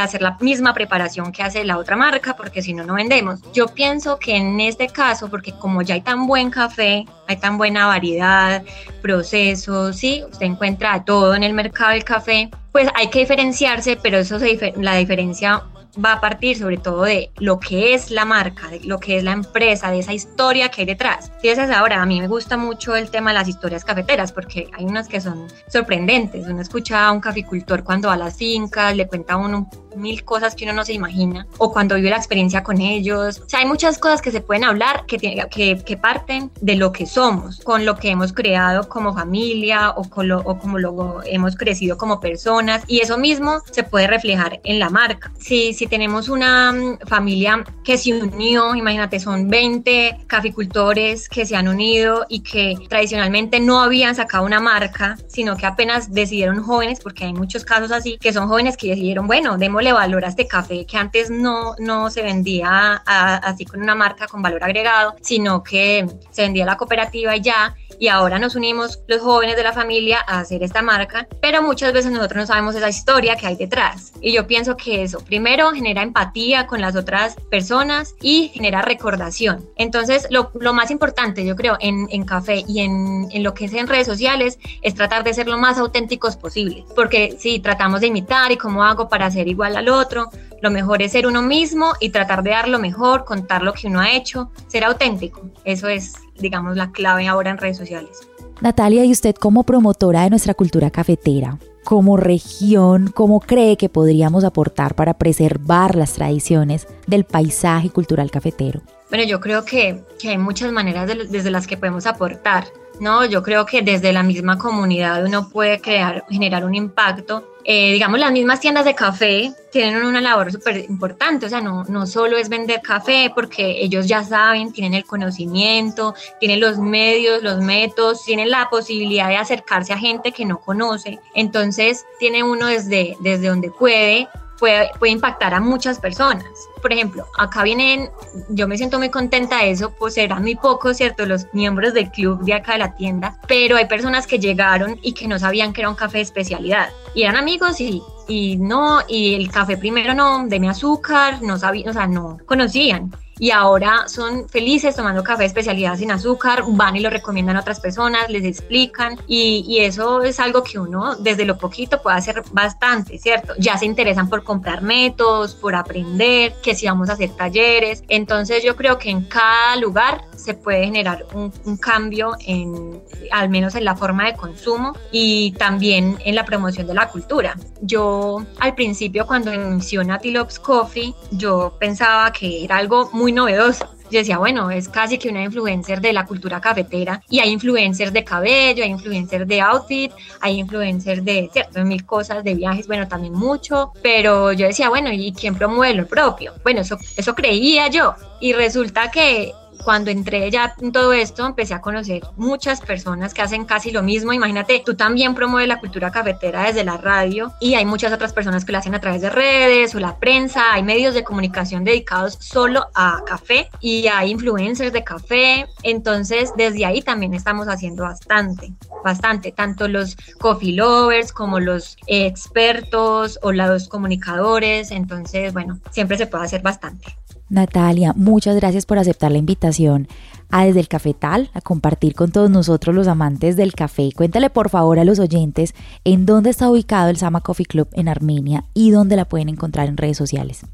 hacer 0.00 0.22
la 0.22 0.36
misma 0.40 0.74
preparación 0.74 1.32
que 1.32 1.42
hace 1.42 1.64
la 1.64 1.78
otra 1.78 1.96
marca, 1.96 2.36
porque 2.36 2.62
si 2.62 2.74
no, 2.74 2.84
no 2.84 2.94
vendemos. 2.94 3.40
Yo 3.52 3.68
pienso 3.68 4.18
que 4.18 4.36
en 4.36 4.60
este 4.60 4.88
caso, 4.88 5.30
porque 5.30 5.52
como 5.52 5.82
ya 5.82 5.94
hay 5.94 6.00
tan 6.00 6.26
buen 6.26 6.50
café, 6.50 7.04
hay 7.26 7.36
tan 7.36 7.58
buena 7.58 7.86
variedad, 7.86 8.62
procesos, 9.08 9.96
¿sí? 9.96 10.22
Usted 10.30 10.44
encuentra 10.44 11.02
todo 11.02 11.34
en 11.34 11.42
el 11.42 11.54
mercado 11.54 11.92
del 11.92 12.04
café, 12.04 12.50
pues 12.72 12.88
hay 12.94 13.08
que 13.08 13.20
diferenciarse, 13.20 13.96
pero 13.96 14.18
eso 14.18 14.38
se, 14.38 14.74
la 14.76 14.96
diferencia 14.96 15.62
va 16.04 16.12
a 16.12 16.20
partir 16.20 16.58
sobre 16.58 16.76
todo 16.76 17.04
de 17.04 17.30
lo 17.38 17.58
que 17.58 17.94
es 17.94 18.10
la 18.10 18.26
marca, 18.26 18.68
de 18.68 18.80
lo 18.80 18.98
que 19.00 19.16
es 19.16 19.24
la 19.24 19.32
empresa, 19.32 19.90
de 19.90 20.00
esa 20.00 20.12
historia 20.12 20.68
que 20.68 20.82
hay 20.82 20.86
detrás. 20.86 21.32
Fíjense 21.40 21.72
ahora, 21.72 22.02
a 22.02 22.06
mí 22.06 22.20
me 22.20 22.28
gusta 22.28 22.58
mucho 22.58 22.96
el 22.96 23.10
tema 23.10 23.30
de 23.30 23.38
las 23.38 23.48
historias 23.48 23.82
cafeteras 23.82 24.30
porque 24.30 24.68
hay 24.76 24.84
unas 24.84 25.08
que 25.08 25.22
son 25.22 25.46
sorprendentes. 25.68 26.46
Uno 26.46 26.60
escucha 26.60 27.06
a 27.06 27.12
un 27.12 27.20
caficultor 27.20 27.82
cuando 27.82 28.08
va 28.08 28.14
a 28.14 28.18
las 28.18 28.36
fincas, 28.36 28.94
le 28.94 29.08
cuenta 29.08 29.32
a 29.32 29.36
uno 29.38 29.70
mil 29.96 30.24
cosas 30.24 30.54
que 30.54 30.64
uno 30.64 30.72
no 30.72 30.84
se 30.84 30.92
imagina, 30.92 31.46
o 31.58 31.72
cuando 31.72 31.94
vive 31.94 32.10
la 32.10 32.16
experiencia 32.16 32.62
con 32.62 32.80
ellos. 32.80 33.40
O 33.44 33.48
sea, 33.48 33.60
hay 33.60 33.66
muchas 33.66 33.98
cosas 33.98 34.22
que 34.22 34.30
se 34.30 34.40
pueden 34.40 34.64
hablar 34.64 35.04
que, 35.06 35.18
que, 35.18 35.82
que 35.84 35.96
parten 35.96 36.50
de 36.60 36.76
lo 36.76 36.92
que 36.92 37.06
somos, 37.06 37.60
con 37.60 37.84
lo 37.84 37.96
que 37.96 38.10
hemos 38.10 38.32
creado 38.32 38.88
como 38.88 39.14
familia 39.14 39.90
o, 39.90 40.04
con 40.04 40.28
lo, 40.28 40.40
o 40.40 40.58
como 40.58 40.78
lo 40.78 41.20
hemos 41.24 41.56
crecido 41.56 41.96
como 41.96 42.20
personas, 42.20 42.84
y 42.86 43.00
eso 43.00 43.18
mismo 43.18 43.62
se 43.70 43.82
puede 43.82 44.06
reflejar 44.06 44.60
en 44.64 44.78
la 44.78 44.90
marca. 44.90 45.32
Si, 45.38 45.72
si 45.74 45.86
tenemos 45.86 46.28
una 46.28 46.72
mm, 46.72 46.98
familia 47.06 47.64
que 47.84 47.98
se 47.98 48.12
unió, 48.12 48.74
imagínate, 48.74 49.20
son 49.20 49.48
20 49.48 50.24
caficultores 50.26 51.28
que 51.28 51.46
se 51.46 51.56
han 51.56 51.68
unido 51.68 52.26
y 52.28 52.40
que 52.40 52.76
tradicionalmente 52.88 53.60
no 53.60 53.80
habían 53.80 54.14
sacado 54.14 54.44
una 54.44 54.60
marca, 54.60 55.16
sino 55.26 55.56
que 55.56 55.66
apenas 55.66 56.12
decidieron 56.12 56.62
jóvenes, 56.62 57.00
porque 57.00 57.24
hay 57.24 57.32
muchos 57.32 57.64
casos 57.64 57.92
así, 57.92 58.18
que 58.18 58.32
son 58.32 58.48
jóvenes 58.48 58.76
que 58.76 58.88
decidieron, 58.88 59.26
bueno, 59.26 59.56
démosle 59.78 59.92
valor 59.92 60.24
a 60.24 60.28
este 60.28 60.46
café 60.46 60.84
que 60.86 60.96
antes 60.96 61.30
no, 61.30 61.74
no 61.78 62.10
se 62.10 62.22
vendía 62.22 63.02
así 63.04 63.64
con 63.64 63.80
una 63.80 63.94
marca 63.94 64.26
con 64.26 64.42
valor 64.42 64.64
agregado, 64.64 65.14
sino 65.20 65.62
que 65.62 66.06
se 66.30 66.42
vendía 66.42 66.64
la 66.64 66.76
cooperativa 66.76 67.36
y 67.36 67.40
ya 67.40 67.74
y 67.98 68.08
ahora 68.08 68.38
nos 68.38 68.54
unimos 68.54 69.00
los 69.06 69.20
jóvenes 69.20 69.56
de 69.56 69.62
la 69.62 69.72
familia 69.72 70.18
a 70.26 70.40
hacer 70.40 70.62
esta 70.62 70.82
marca, 70.82 71.28
pero 71.40 71.62
muchas 71.62 71.92
veces 71.92 72.12
nosotros 72.12 72.36
no 72.42 72.46
sabemos 72.46 72.74
esa 72.74 72.88
historia 72.88 73.36
que 73.36 73.46
hay 73.46 73.56
detrás. 73.56 74.12
Y 74.20 74.32
yo 74.32 74.46
pienso 74.46 74.76
que 74.76 75.02
eso, 75.02 75.20
primero, 75.24 75.72
genera 75.72 76.02
empatía 76.02 76.66
con 76.66 76.80
las 76.80 76.96
otras 76.96 77.36
personas 77.50 78.14
y 78.20 78.48
genera 78.54 78.82
recordación. 78.82 79.68
Entonces, 79.76 80.26
lo, 80.30 80.50
lo 80.60 80.72
más 80.72 80.90
importante, 80.90 81.44
yo 81.44 81.56
creo, 81.56 81.76
en, 81.80 82.06
en 82.10 82.24
café 82.24 82.64
y 82.66 82.80
en, 82.80 83.28
en, 83.30 83.42
lo 83.42 83.54
que 83.54 83.66
es 83.66 83.74
en 83.74 83.86
redes 83.86 84.06
sociales, 84.06 84.58
es 84.82 84.94
tratar 84.94 85.24
de 85.24 85.34
ser 85.34 85.48
lo 85.48 85.58
más 85.58 85.78
auténticos 85.78 86.36
posible. 86.36 86.84
Porque 86.94 87.36
si 87.38 87.60
tratamos 87.60 88.00
de 88.00 88.08
imitar 88.08 88.52
y 88.52 88.56
cómo 88.56 88.84
hago 88.84 89.08
para 89.08 89.30
ser 89.30 89.48
igual 89.48 89.76
al 89.76 89.88
otro, 89.88 90.30
lo 90.60 90.70
mejor 90.70 91.02
es 91.02 91.12
ser 91.12 91.26
uno 91.26 91.42
mismo 91.42 91.92
y 92.00 92.10
tratar 92.10 92.42
de 92.42 92.50
dar 92.50 92.68
lo 92.68 92.78
mejor, 92.78 93.24
contar 93.24 93.62
lo 93.62 93.72
que 93.72 93.86
uno 93.86 94.00
ha 94.00 94.12
hecho, 94.12 94.50
ser 94.66 94.84
auténtico. 94.84 95.42
Eso 95.64 95.88
es, 95.88 96.14
digamos, 96.38 96.76
la 96.76 96.92
clave 96.92 97.28
ahora 97.28 97.50
en 97.50 97.58
redes 97.58 97.76
sociales. 97.76 98.28
Natalia, 98.60 99.04
y 99.04 99.12
usted 99.12 99.34
como 99.36 99.64
promotora 99.64 100.22
de 100.22 100.30
nuestra 100.30 100.54
cultura 100.54 100.90
cafetera, 100.90 101.58
como 101.84 102.16
región, 102.16 103.10
¿cómo 103.14 103.40
cree 103.40 103.76
que 103.76 103.88
podríamos 103.88 104.44
aportar 104.44 104.94
para 104.94 105.14
preservar 105.14 105.94
las 105.94 106.14
tradiciones 106.14 106.86
del 107.06 107.24
paisaje 107.24 107.90
cultural 107.90 108.30
cafetero? 108.30 108.82
Bueno, 109.08 109.24
yo 109.24 109.40
creo 109.40 109.64
que, 109.64 110.04
que 110.18 110.28
hay 110.30 110.38
muchas 110.38 110.70
maneras 110.70 111.10
desde 111.30 111.50
las 111.50 111.66
que 111.66 111.76
podemos 111.76 112.06
aportar. 112.06 112.66
No, 113.00 113.24
yo 113.24 113.42
creo 113.42 113.64
que 113.64 113.80
desde 113.80 114.12
la 114.12 114.22
misma 114.22 114.58
comunidad 114.58 115.24
uno 115.24 115.48
puede 115.48 115.80
crear, 115.80 116.24
generar 116.28 116.64
un 116.64 116.74
impacto 116.74 117.44
eh, 117.70 117.92
digamos, 117.92 118.18
las 118.18 118.32
mismas 118.32 118.60
tiendas 118.60 118.86
de 118.86 118.94
café 118.94 119.52
tienen 119.70 120.02
una 120.02 120.22
labor 120.22 120.50
súper 120.50 120.78
importante, 120.88 121.44
o 121.44 121.48
sea, 121.50 121.60
no, 121.60 121.84
no 121.84 122.06
solo 122.06 122.38
es 122.38 122.48
vender 122.48 122.80
café 122.80 123.30
porque 123.34 123.82
ellos 123.82 124.08
ya 124.08 124.24
saben, 124.24 124.72
tienen 124.72 124.94
el 124.94 125.04
conocimiento, 125.04 126.14
tienen 126.40 126.60
los 126.60 126.78
medios, 126.78 127.42
los 127.42 127.60
métodos, 127.60 128.24
tienen 128.24 128.48
la 128.48 128.70
posibilidad 128.70 129.28
de 129.28 129.36
acercarse 129.36 129.92
a 129.92 129.98
gente 129.98 130.32
que 130.32 130.46
no 130.46 130.62
conoce, 130.62 131.18
entonces 131.34 132.06
tiene 132.18 132.42
uno 132.42 132.68
desde, 132.68 133.18
desde 133.20 133.48
donde 133.48 133.70
puede 133.70 134.30
puede, 134.58 134.90
puede 134.98 135.12
impactar 135.12 135.54
a 135.54 135.60
muchas 135.60 135.98
personas. 135.98 136.44
Por 136.80 136.92
ejemplo, 136.92 137.26
acá 137.38 137.62
vienen, 137.62 138.10
yo 138.50 138.68
me 138.68 138.76
siento 138.76 138.98
muy 138.98 139.10
contenta 139.10 139.58
de 139.58 139.70
eso, 139.70 139.90
pues 139.98 140.16
eran 140.16 140.42
muy 140.42 140.54
pocos, 140.54 140.96
¿cierto? 140.96 141.26
Los 141.26 141.46
miembros 141.52 141.94
del 141.94 142.10
club 142.10 142.42
de 142.44 142.54
acá 142.54 142.72
de 142.72 142.78
la 142.78 142.94
tienda, 142.94 143.38
pero 143.46 143.76
hay 143.76 143.86
personas 143.86 144.26
que 144.26 144.38
llegaron 144.38 144.98
y 145.02 145.12
que 145.12 145.28
no 145.28 145.38
sabían 145.38 145.72
que 145.72 145.80
era 145.80 145.90
un 145.90 145.96
café 145.96 146.18
de 146.18 146.24
especialidad. 146.24 146.90
Y 147.14 147.22
eran 147.22 147.36
amigos 147.36 147.80
y, 147.80 148.02
y 148.28 148.56
no, 148.56 149.00
y 149.08 149.34
el 149.34 149.50
café 149.50 149.76
primero 149.76 150.14
no, 150.14 150.46
de 150.46 150.60
mi 150.60 150.68
azúcar, 150.68 151.42
no 151.42 151.58
sabían, 151.58 151.88
o 151.88 151.92
sea, 151.92 152.06
no 152.06 152.38
conocían 152.46 153.10
y 153.38 153.50
ahora 153.50 154.08
son 154.08 154.48
felices 154.48 154.96
tomando 154.96 155.22
café 155.22 155.42
de 155.42 155.46
especialidad 155.46 155.96
sin 155.96 156.10
azúcar, 156.10 156.64
van 156.68 156.96
y 156.96 157.00
lo 157.00 157.10
recomiendan 157.10 157.56
a 157.56 157.60
otras 157.60 157.80
personas, 157.80 158.28
les 158.28 158.44
explican 158.44 159.18
y, 159.26 159.64
y, 159.68 159.78
eso 159.80 160.22
es 160.22 160.40
algo 160.40 160.62
que 160.62 160.78
uno 160.78 161.16
desde 161.16 161.44
lo 161.44 161.58
poquito 161.58 162.02
puede 162.02 162.16
hacer 162.16 162.42
bastante, 162.52 163.18
¿cierto? 163.18 163.54
Ya 163.58 163.78
se 163.78 163.86
interesan 163.86 164.28
por 164.28 164.42
comprar 164.42 164.82
métodos, 164.82 165.54
por 165.54 165.74
aprender, 165.74 166.54
que 166.62 166.74
si 166.74 166.86
vamos 166.86 167.10
a 167.10 167.14
hacer 167.14 167.30
talleres, 167.30 168.02
entonces 168.08 168.62
yo 168.64 168.76
creo 168.76 168.98
que 168.98 169.10
en 169.10 169.24
cada 169.24 169.76
lugar 169.76 170.22
se 170.36 170.54
puede 170.54 170.84
generar 170.84 171.26
un, 171.34 171.52
un 171.64 171.76
cambio 171.76 172.32
en, 172.46 173.00
al 173.30 173.48
menos 173.48 173.74
en 173.74 173.84
la 173.84 173.96
forma 173.96 174.26
de 174.26 174.34
consumo 174.34 174.94
y 175.10 175.52
también 175.52 176.18
en 176.24 176.34
la 176.34 176.44
promoción 176.44 176.86
de 176.86 176.94
la 176.94 177.08
cultura. 177.08 177.56
Yo 177.80 178.44
al 178.60 178.74
principio 178.74 179.26
cuando 179.26 179.52
inició 179.52 180.02
Nati 180.04 180.30
Loves 180.30 180.58
Coffee, 180.58 181.14
yo 181.30 181.76
pensaba 181.78 182.32
que 182.32 182.64
era 182.64 182.76
algo 182.76 183.10
muy 183.12 183.27
novedoso. 183.32 183.88
Yo 184.10 184.20
decía, 184.20 184.38
bueno, 184.38 184.70
es 184.70 184.88
casi 184.88 185.18
que 185.18 185.28
una 185.28 185.42
influencer 185.42 186.00
de 186.00 186.14
la 186.14 186.24
cultura 186.24 186.60
cafetera 186.60 187.22
y 187.28 187.40
hay 187.40 187.50
influencers 187.50 188.12
de 188.12 188.24
cabello, 188.24 188.82
hay 188.82 188.90
influencers 188.90 189.46
de 189.46 189.60
outfit, 189.60 190.12
hay 190.40 190.58
influencers 190.58 191.22
de 191.22 191.50
ciertas 191.52 191.84
mil 191.84 192.06
cosas, 192.06 192.42
de 192.42 192.54
viajes, 192.54 192.86
bueno, 192.86 193.06
también 193.06 193.34
mucho, 193.34 193.92
pero 194.02 194.52
yo 194.52 194.66
decía, 194.66 194.88
bueno, 194.88 195.12
¿y 195.12 195.32
quién 195.32 195.54
promueve 195.54 195.94
lo 195.94 196.06
propio? 196.06 196.54
Bueno, 196.62 196.80
eso, 196.80 196.96
eso 197.16 197.34
creía 197.34 197.88
yo 197.88 198.14
y 198.40 198.54
resulta 198.54 199.10
que 199.10 199.52
cuando 199.84 200.10
entré 200.10 200.50
ya 200.50 200.74
en 200.80 200.92
todo 200.92 201.12
esto, 201.12 201.46
empecé 201.46 201.74
a 201.74 201.80
conocer 201.80 202.22
muchas 202.36 202.80
personas 202.80 203.34
que 203.34 203.42
hacen 203.42 203.64
casi 203.64 203.90
lo 203.90 204.02
mismo. 204.02 204.32
Imagínate, 204.32 204.82
tú 204.84 204.94
también 204.94 205.34
promueves 205.34 205.68
la 205.68 205.80
cultura 205.80 206.10
cafetera 206.10 206.64
desde 206.64 206.84
la 206.84 206.96
radio 206.96 207.52
y 207.60 207.74
hay 207.74 207.84
muchas 207.84 208.12
otras 208.12 208.32
personas 208.32 208.64
que 208.64 208.72
lo 208.72 208.78
hacen 208.78 208.94
a 208.94 209.00
través 209.00 209.22
de 209.22 209.30
redes 209.30 209.94
o 209.94 210.00
la 210.00 210.18
prensa. 210.18 210.72
Hay 210.72 210.82
medios 210.82 211.14
de 211.14 211.24
comunicación 211.24 211.84
dedicados 211.84 212.36
solo 212.40 212.86
a 212.94 213.22
café 213.26 213.70
y 213.80 214.06
hay 214.08 214.30
influencers 214.30 214.92
de 214.92 215.04
café. 215.04 215.66
Entonces, 215.82 216.52
desde 216.56 216.84
ahí 216.84 217.02
también 217.02 217.34
estamos 217.34 217.68
haciendo 217.68 218.02
bastante, 218.04 218.72
bastante. 219.04 219.52
Tanto 219.52 219.88
los 219.88 220.16
coffee 220.38 220.72
lovers 220.72 221.32
como 221.32 221.60
los 221.60 221.96
expertos 222.06 223.38
o 223.42 223.52
los 223.52 223.88
comunicadores. 223.88 224.90
Entonces, 224.90 225.52
bueno, 225.52 225.78
siempre 225.90 226.16
se 226.16 226.26
puede 226.26 226.44
hacer 226.44 226.62
bastante. 226.62 227.16
Natalia, 227.50 228.12
muchas 228.14 228.56
gracias 228.56 228.84
por 228.84 228.98
aceptar 228.98 229.32
la 229.32 229.38
invitación 229.38 230.08
a 230.50 230.64
Desde 230.64 230.80
el 230.80 230.88
Cafetal, 230.88 231.50
a 231.54 231.60
compartir 231.60 232.14
con 232.14 232.30
todos 232.30 232.50
nosotros 232.50 232.94
los 232.94 233.08
amantes 233.08 233.56
del 233.56 233.74
café. 233.74 234.10
Cuéntale 234.14 234.50
por 234.50 234.70
favor 234.70 234.98
a 234.98 235.04
los 235.04 235.18
oyentes 235.18 235.74
en 236.04 236.26
dónde 236.26 236.50
está 236.50 236.70
ubicado 236.70 237.10
el 237.10 237.16
Sama 237.16 237.40
Coffee 237.40 237.66
Club 237.66 237.88
en 237.92 238.08
Armenia 238.08 238.64
y 238.74 238.90
dónde 238.90 239.16
la 239.16 239.26
pueden 239.26 239.48
encontrar 239.48 239.88
en 239.88 239.96
redes 239.96 240.16
sociales. 240.16 240.64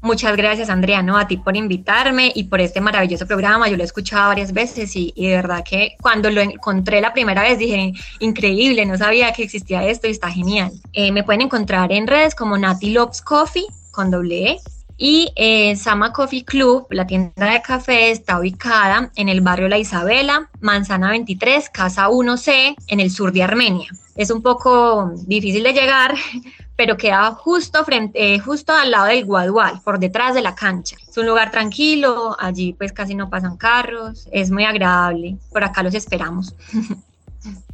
Muchas 0.00 0.36
gracias, 0.36 0.70
Andrea, 0.70 1.02
¿no? 1.02 1.18
a 1.18 1.26
ti 1.26 1.38
por 1.38 1.56
invitarme 1.56 2.30
y 2.32 2.44
por 2.44 2.60
este 2.60 2.80
maravilloso 2.80 3.26
programa. 3.26 3.68
Yo 3.68 3.76
lo 3.76 3.82
he 3.82 3.86
escuchado 3.86 4.28
varias 4.28 4.52
veces 4.52 4.94
y, 4.94 5.12
de 5.16 5.34
verdad 5.34 5.64
que 5.68 5.96
cuando 6.00 6.30
lo 6.30 6.40
encontré 6.40 7.00
la 7.00 7.12
primera 7.12 7.42
vez 7.42 7.58
dije, 7.58 7.92
increíble, 8.20 8.86
no 8.86 8.96
sabía 8.96 9.32
que 9.32 9.42
existía 9.42 9.84
esto 9.88 10.06
y 10.06 10.12
está 10.12 10.30
genial. 10.30 10.70
Eh, 10.92 11.10
me 11.10 11.24
pueden 11.24 11.40
encontrar 11.42 11.90
en 11.90 12.06
redes 12.06 12.36
como 12.36 12.56
Nati 12.56 12.90
Loves 12.90 13.20
Coffee 13.22 13.66
con 13.90 14.12
doble 14.12 14.52
E 14.52 14.60
y 14.98 15.32
eh, 15.36 15.76
Sama 15.76 16.12
Coffee 16.12 16.44
Club, 16.44 16.88
la 16.90 17.06
tienda 17.06 17.52
de 17.52 17.62
café, 17.62 18.10
está 18.10 18.40
ubicada 18.40 19.12
en 19.14 19.28
el 19.28 19.40
barrio 19.40 19.68
La 19.68 19.78
Isabela, 19.78 20.50
Manzana 20.60 21.10
23, 21.10 21.70
Casa 21.70 22.08
1C, 22.08 22.74
en 22.88 23.00
el 23.00 23.10
sur 23.12 23.32
de 23.32 23.44
Armenia. 23.44 23.88
Es 24.16 24.32
un 24.32 24.42
poco 24.42 25.12
difícil 25.26 25.62
de 25.62 25.72
llegar, 25.72 26.16
pero 26.76 26.96
queda 26.96 27.30
justo, 27.30 27.84
frente, 27.84 28.34
eh, 28.34 28.40
justo 28.40 28.72
al 28.72 28.90
lado 28.90 29.06
del 29.06 29.24
Guadual, 29.24 29.80
por 29.84 30.00
detrás 30.00 30.34
de 30.34 30.42
la 30.42 30.56
cancha. 30.56 30.96
Es 31.08 31.16
un 31.16 31.26
lugar 31.26 31.52
tranquilo, 31.52 32.36
allí 32.38 32.72
pues 32.72 32.92
casi 32.92 33.14
no 33.14 33.30
pasan 33.30 33.56
carros, 33.56 34.28
es 34.32 34.50
muy 34.50 34.64
agradable. 34.64 35.36
Por 35.52 35.62
acá 35.62 35.84
los 35.84 35.94
esperamos. 35.94 36.54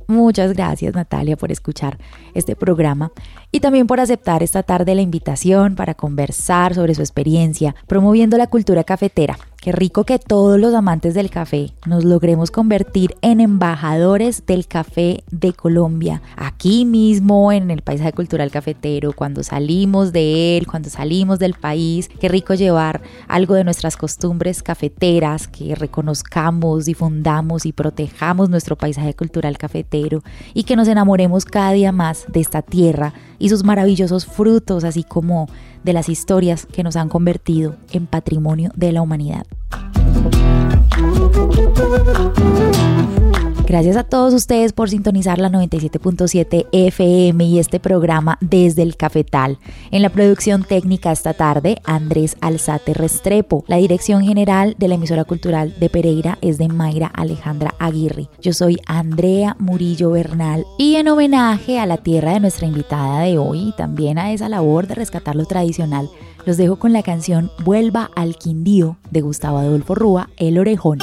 Muchas 0.06 0.52
gracias 0.52 0.94
Natalia 0.94 1.36
por 1.36 1.50
escuchar 1.50 1.98
este 2.34 2.56
programa 2.56 3.10
y 3.50 3.60
también 3.60 3.86
por 3.86 4.00
aceptar 4.00 4.42
esta 4.42 4.62
tarde 4.62 4.94
la 4.94 5.02
invitación 5.02 5.76
para 5.76 5.94
conversar 5.94 6.74
sobre 6.74 6.94
su 6.94 7.02
experiencia 7.02 7.74
promoviendo 7.86 8.36
la 8.36 8.48
cultura 8.48 8.84
cafetera 8.84 9.38
Qué 9.64 9.72
rico 9.72 10.04
que 10.04 10.18
todos 10.18 10.60
los 10.60 10.74
amantes 10.74 11.14
del 11.14 11.30
café 11.30 11.72
nos 11.86 12.04
logremos 12.04 12.50
convertir 12.50 13.16
en 13.22 13.40
embajadores 13.40 14.44
del 14.44 14.66
café 14.66 15.24
de 15.30 15.54
Colombia, 15.54 16.20
aquí 16.36 16.84
mismo 16.84 17.50
en 17.50 17.70
el 17.70 17.80
paisaje 17.80 18.12
cultural 18.12 18.50
cafetero, 18.50 19.14
cuando 19.14 19.42
salimos 19.42 20.12
de 20.12 20.58
él, 20.58 20.66
cuando 20.66 20.90
salimos 20.90 21.38
del 21.38 21.54
país. 21.54 22.10
Qué 22.20 22.28
rico 22.28 22.52
llevar 22.52 23.00
algo 23.26 23.54
de 23.54 23.64
nuestras 23.64 23.96
costumbres 23.96 24.62
cafeteras, 24.62 25.48
que 25.48 25.74
reconozcamos, 25.74 26.84
difundamos 26.84 27.64
y 27.64 27.72
protejamos 27.72 28.50
nuestro 28.50 28.76
paisaje 28.76 29.14
cultural 29.14 29.56
cafetero 29.56 30.22
y 30.52 30.64
que 30.64 30.76
nos 30.76 30.88
enamoremos 30.88 31.46
cada 31.46 31.72
día 31.72 31.90
más 31.90 32.26
de 32.28 32.40
esta 32.40 32.60
tierra 32.60 33.14
y 33.38 33.48
sus 33.48 33.64
maravillosos 33.64 34.26
frutos, 34.26 34.84
así 34.84 35.04
como 35.04 35.48
de 35.84 35.92
las 35.92 36.08
historias 36.08 36.66
que 36.66 36.82
nos 36.82 36.96
han 36.96 37.08
convertido 37.08 37.76
en 37.92 38.06
patrimonio 38.06 38.72
de 38.74 38.92
la 38.92 39.02
humanidad. 39.02 39.46
Gracias 43.66 43.96
a 43.96 44.04
todos 44.04 44.34
ustedes 44.34 44.74
por 44.74 44.90
sintonizar 44.90 45.38
la 45.38 45.48
97.7 45.48 46.66
FM 46.70 47.44
y 47.44 47.58
este 47.58 47.80
programa 47.80 48.36
desde 48.42 48.82
el 48.82 48.96
Cafetal. 48.96 49.58
En 49.90 50.02
la 50.02 50.10
producción 50.10 50.64
técnica 50.64 51.10
esta 51.10 51.32
tarde, 51.32 51.80
Andrés 51.84 52.36
Alzate 52.42 52.92
Restrepo. 52.92 53.64
La 53.66 53.78
dirección 53.78 54.22
general 54.22 54.76
de 54.78 54.88
la 54.88 54.96
emisora 54.96 55.24
cultural 55.24 55.74
de 55.80 55.88
Pereira 55.88 56.36
es 56.42 56.58
de 56.58 56.68
Mayra 56.68 57.06
Alejandra 57.06 57.74
Aguirre. 57.78 58.28
Yo 58.38 58.52
soy 58.52 58.78
Andrea 58.84 59.56
Murillo 59.58 60.10
Bernal 60.10 60.66
y 60.76 60.96
en 60.96 61.08
homenaje 61.08 61.80
a 61.80 61.86
la 61.86 61.96
tierra 61.96 62.34
de 62.34 62.40
nuestra 62.40 62.66
invitada 62.66 63.20
de 63.20 63.38
hoy 63.38 63.68
y 63.68 63.72
también 63.72 64.18
a 64.18 64.30
esa 64.32 64.50
labor 64.50 64.86
de 64.86 64.94
rescatar 64.94 65.36
lo 65.36 65.46
tradicional, 65.46 66.10
los 66.44 66.58
dejo 66.58 66.76
con 66.76 66.92
la 66.92 67.02
canción 67.02 67.50
Vuelva 67.64 68.10
al 68.14 68.36
Quindío 68.36 68.98
de 69.10 69.22
Gustavo 69.22 69.56
Adolfo 69.56 69.94
Rúa, 69.94 70.28
El 70.36 70.58
Orejón. 70.58 70.98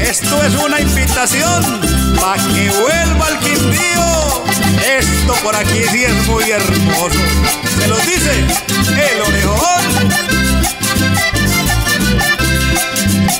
Esto 0.00 0.42
es 0.44 0.54
una 0.54 0.80
invitación 0.80 1.80
para 2.20 2.42
que 2.54 2.70
vuelva 2.70 3.26
al 3.26 3.38
Quindío. 3.40 4.44
Esto 4.98 5.34
por 5.42 5.54
aquí 5.54 5.82
sí 5.90 6.04
es 6.04 6.26
muy 6.26 6.50
hermoso. 6.50 7.18
Se 7.78 7.88
lo 7.88 7.96
dice 7.98 8.44
el 9.12 9.22
orejón. 9.22 9.78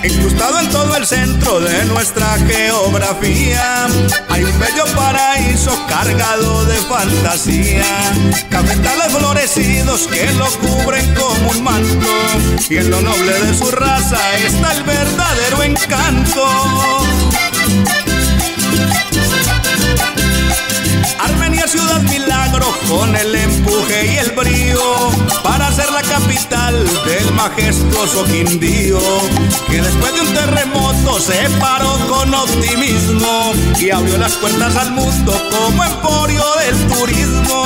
Incrustado 0.05 0.61
en 0.61 0.69
todo 0.71 0.97
el 0.97 1.07
centro 1.07 1.61
de 1.61 1.85
nuestra 1.87 2.37
geografía, 2.47 3.87
hay 4.29 4.45
un 4.45 4.59
bello 4.59 4.85
paraíso 4.95 5.77
cargado 5.89 6.65
de 6.65 6.77
fantasía. 6.77 7.85
Cafetales 8.49 9.13
florecidos 9.13 10.07
que 10.07 10.31
lo 10.33 10.47
cubren 10.59 11.15
como 11.15 11.51
un 11.51 11.63
manto, 11.63 12.07
y 12.69 12.77
en 12.77 12.91
lo 12.91 13.01
noble 13.01 13.33
de 13.41 13.55
su 13.55 13.71
raza 13.71 14.19
está 14.37 14.73
el 14.73 14.83
verdadero 14.85 15.63
encanto. 15.63 16.49
Armenia 21.19 21.67
ciudad 21.67 22.01
milagro 22.03 22.67
con 22.89 23.15
el 23.17 23.35
empuje 23.35 24.15
y 24.15 24.17
el 24.19 24.31
brío 24.33 24.81
para 25.43 25.71
ser 25.73 25.91
la 25.91 26.03
capital 26.03 26.85
del 27.05 27.33
majestuoso 27.33 28.25
Quindío 28.25 29.01
que 29.69 29.83
después 29.83 30.15
de 30.15 30.21
un 30.21 30.35
terremoto 30.35 31.19
se 31.19 31.49
paró 31.59 31.99
con 32.09 32.33
optimismo 32.33 33.53
y 33.79 33.91
abrió 33.91 34.17
las 34.19 34.35
puertas 34.37 34.77
al 34.77 34.93
mundo 34.93 35.33
como 35.51 35.85
emporio 35.85 36.45
del 36.61 36.87
turismo. 36.87 37.65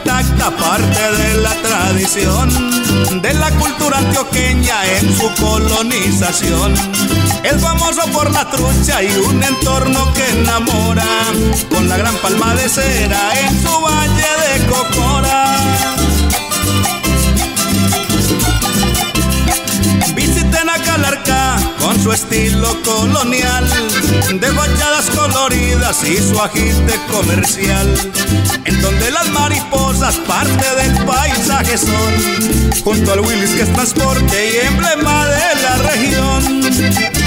Intacta 0.00 0.50
parte 0.56 1.12
de 1.22 1.34
la 1.42 1.54
tradición 1.62 3.22
de 3.22 3.34
la 3.34 3.50
cultura 3.52 3.98
antioqueña 3.98 4.76
en 4.98 5.16
su 5.16 5.30
colonización. 5.42 6.74
Es 7.42 7.60
famoso 7.60 8.02
por 8.12 8.30
la 8.30 8.48
trucha 8.50 9.02
y 9.02 9.10
un 9.16 9.42
entorno 9.42 10.12
que 10.14 10.26
enamora, 10.40 11.04
con 11.70 11.88
la 11.88 11.96
gran 11.96 12.14
palma 12.16 12.54
de 12.54 12.68
cera 12.68 13.30
en 13.40 13.62
su 13.62 13.80
valle 13.80 14.30
de 14.42 14.66
Cocora. 14.66 15.09
Su 22.02 22.12
estilo 22.12 22.76
colonial, 22.82 23.68
de 24.32 24.46
fachadas 24.52 25.10
coloridas 25.10 26.02
y 26.04 26.16
su 26.16 26.40
agite 26.40 26.98
comercial, 27.10 27.94
en 28.64 28.80
donde 28.80 29.10
las 29.10 29.28
mariposas 29.30 30.16
parte 30.26 30.64
del 30.76 31.04
paisaje 31.04 31.76
son, 31.76 32.82
junto 32.82 33.12
al 33.12 33.20
Willis 33.20 33.50
que 33.50 33.62
es 33.62 33.72
transporte 33.72 34.50
y 34.50 34.66
emblema 34.66 35.26
de 35.26 35.62
la 35.62 35.76
región. 35.90 37.19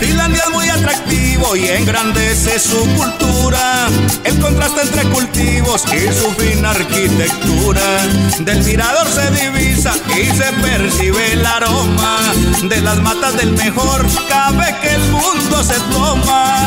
Finlandia 0.00 0.42
es 0.46 0.50
muy 0.50 0.68
atractivo 0.68 1.56
y 1.56 1.68
engrandece 1.68 2.58
su 2.58 2.84
cultura. 2.96 3.88
El 4.24 4.38
contraste 4.40 4.82
entre 4.82 5.02
cultivos 5.10 5.84
y 5.92 6.12
su 6.12 6.30
fina 6.32 6.70
arquitectura. 6.70 7.82
Del 8.40 8.62
mirador 8.64 9.06
se 9.08 9.30
divisa 9.30 9.94
y 10.16 10.26
se 10.26 10.52
percibe 10.62 11.32
el 11.32 11.46
aroma 11.46 12.32
de 12.62 12.80
las 12.80 12.98
matas 12.98 13.36
del 13.36 13.52
mejor. 13.52 14.06
Cabe 14.28 14.74
que 14.82 14.94
el 14.94 15.02
mundo 15.10 15.62
se 15.62 15.78
toma. 15.92 16.66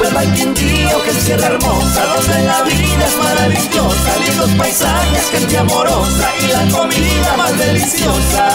Vuelva 0.00 0.20
al 0.20 0.32
Quindío, 0.32 1.02
que 1.02 1.10
es 1.10 1.24
tierra 1.26 1.46
hermosa, 1.48 2.06
donde 2.06 2.42
la 2.44 2.62
vida 2.62 3.06
es 3.06 3.16
maravillosa, 3.18 4.16
lindos 4.24 4.50
paisajes, 4.56 5.30
gente 5.30 5.58
amorosa 5.58 6.30
y 6.42 6.46
la 6.46 6.74
comida 6.74 7.36
más 7.36 7.58
deliciosa. 7.58 8.48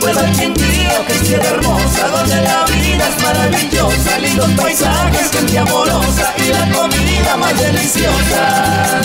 Vuelva 0.00 0.20
al 0.20 0.30
Quindío, 0.30 1.04
que 1.04 1.12
es 1.14 1.22
tierra 1.22 1.48
hermosa, 1.48 2.08
donde 2.10 2.42
la 2.42 2.64
vida 2.64 3.08
es 3.08 3.22
maravillosa, 3.24 4.18
lindos 4.20 4.50
paisajes, 4.52 5.30
gente 5.32 5.58
amorosa 5.58 6.32
y 6.38 6.52
la 6.52 6.70
comida 6.70 7.36
más 7.38 7.58
deliciosa. 7.58 9.00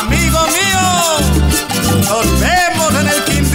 Amigo 0.00 0.38
mío, 0.56 0.84
nos 2.00 2.40
vemos 2.40 2.94
en 2.98 3.08
el 3.08 3.24
Quindío. 3.24 3.53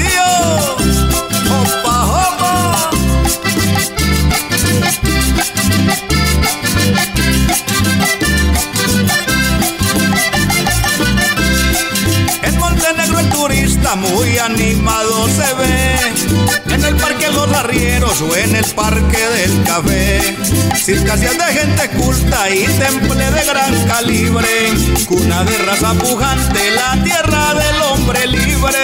Muy 13.95 14.38
animado 14.38 15.28
se 15.30 15.54
ve 15.56 16.75
en 16.75 16.86
el 16.86 16.95
parque 16.95 17.28
Los 17.32 17.52
Arrieros 17.52 18.21
o 18.21 18.36
en 18.36 18.56
el 18.56 18.65
parque 18.65 19.17
del 19.17 19.63
café. 19.63 20.38
Circancias 20.75 21.38
de 21.38 21.43
gente 21.45 21.89
culta 21.97 22.49
y 22.49 22.65
temple 22.65 23.32
de 23.32 23.45
gran 23.45 23.88
calibre, 23.88 24.47
cuna 25.08 25.43
de 25.43 25.58
raza 25.60 25.93
pujante, 25.95 26.71
la 26.71 27.04
tierra 27.04 27.54
del 27.56 27.82
hombre 27.82 28.28
libre. 28.28 28.78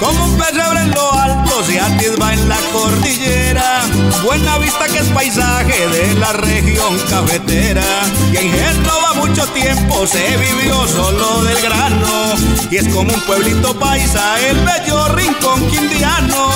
Como 0.00 0.24
un 0.24 0.36
pesebre 0.36 0.80
en 0.80 0.90
lo 0.90 1.12
Pablo 1.54 1.66
se 1.66 1.80
atisba 1.80 2.32
en 2.32 2.48
la 2.48 2.56
cordillera. 2.72 3.82
Buena 4.24 4.58
vista 4.58 4.86
que 4.86 4.98
es 4.98 5.08
paisaje 5.10 5.86
de 5.88 6.14
la 6.14 6.32
región 6.32 6.98
cafetera. 7.08 7.84
Y 8.32 8.36
en 8.38 8.52
Génova 8.52 9.14
mucho 9.14 9.46
tiempo 9.48 10.06
se 10.06 10.36
vivió 10.36 10.86
solo 10.88 11.44
del 11.44 11.60
grano. 11.60 12.34
Y 12.70 12.76
es 12.76 12.88
como 12.88 13.12
un 13.12 13.20
pueblito 13.20 13.78
paisa, 13.78 14.36
el 14.48 14.58
bello 14.64 15.08
rincón 15.14 15.68
quindiano. 15.68 16.50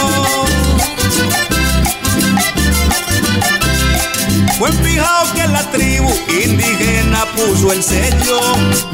Fue 4.58 4.72
fijado 4.72 5.32
que 5.34 5.46
la 5.46 5.62
tribu 5.70 6.10
indígena 6.44 7.24
puso 7.36 7.72
el 7.72 7.80
sello 7.80 8.40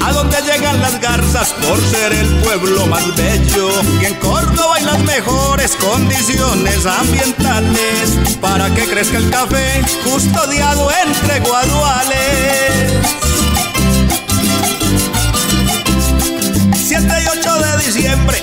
a 0.05 0.13
donde 0.13 0.37
llegan 0.43 0.79
las 0.83 1.01
garzas 1.01 1.55
por 1.55 1.81
ser 1.81 2.13
el 2.13 2.29
pueblo 2.43 2.87
más 2.87 3.17
bello. 3.17 3.71
Y 3.99 4.05
en 4.05 4.15
Córdoba 4.17 4.77
hay 4.77 4.85
las 4.85 5.03
mejores 5.05 5.75
condiciones 5.77 6.85
ambientales 6.85 8.37
para 8.43 8.73
que 8.75 8.85
crezca 8.85 9.17
el 9.17 9.31
café 9.31 9.81
custodiado 10.05 10.91
entre 11.07 11.41
guaduales. 11.41 13.34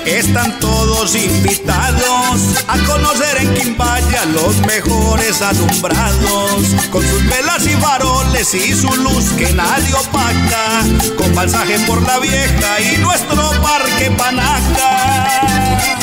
Están 0.05 0.59
todos 0.59 1.15
invitados 1.15 2.63
a 2.67 2.77
conocer 2.85 3.37
en 3.37 3.53
Quimbaya 3.53 4.25
los 4.25 4.57
mejores 4.65 5.41
alumbrados, 5.41 6.75
con 6.91 7.07
sus 7.07 7.25
velas 7.27 7.65
y 7.65 7.75
faroles 7.75 8.53
y 8.53 8.73
su 8.73 8.93
luz 8.95 9.31
que 9.37 9.53
nadie 9.53 9.93
opaca, 9.93 10.83
con 11.17 11.33
pasaje 11.33 11.79
por 11.87 12.01
la 12.01 12.19
vieja 12.19 12.81
y 12.81 12.97
nuestro 12.97 13.51
parque 13.61 14.11
Panaca. 14.17 16.00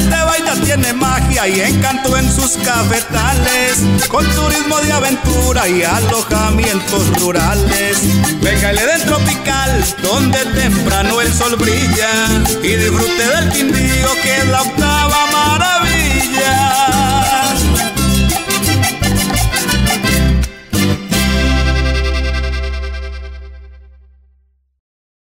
La 0.00 0.16
Tebaida 0.16 0.54
tiene 0.64 0.92
magia 0.94 1.46
y 1.46 1.60
encanto 1.60 2.16
en 2.16 2.30
sus 2.32 2.56
cafetales, 2.58 3.82
con 4.08 4.24
turismo 4.30 4.78
de 4.80 4.92
aventura 4.92 5.68
y 5.68 5.82
alojamientos 5.82 7.08
rurales. 7.20 7.98
Véngale 8.40 8.86
del 8.86 9.04
tropical, 9.04 9.84
donde 10.02 10.38
temprano 10.58 11.20
el 11.20 11.32
sol 11.32 11.56
brilla, 11.56 12.08
y 12.62 12.76
disfrute 12.76 13.26
del 13.26 13.50
quindío 13.50 14.08
que 14.22 14.36
es 14.38 14.48
la 14.48 14.62
octava 14.62 15.26
maravilla. 15.32 17.19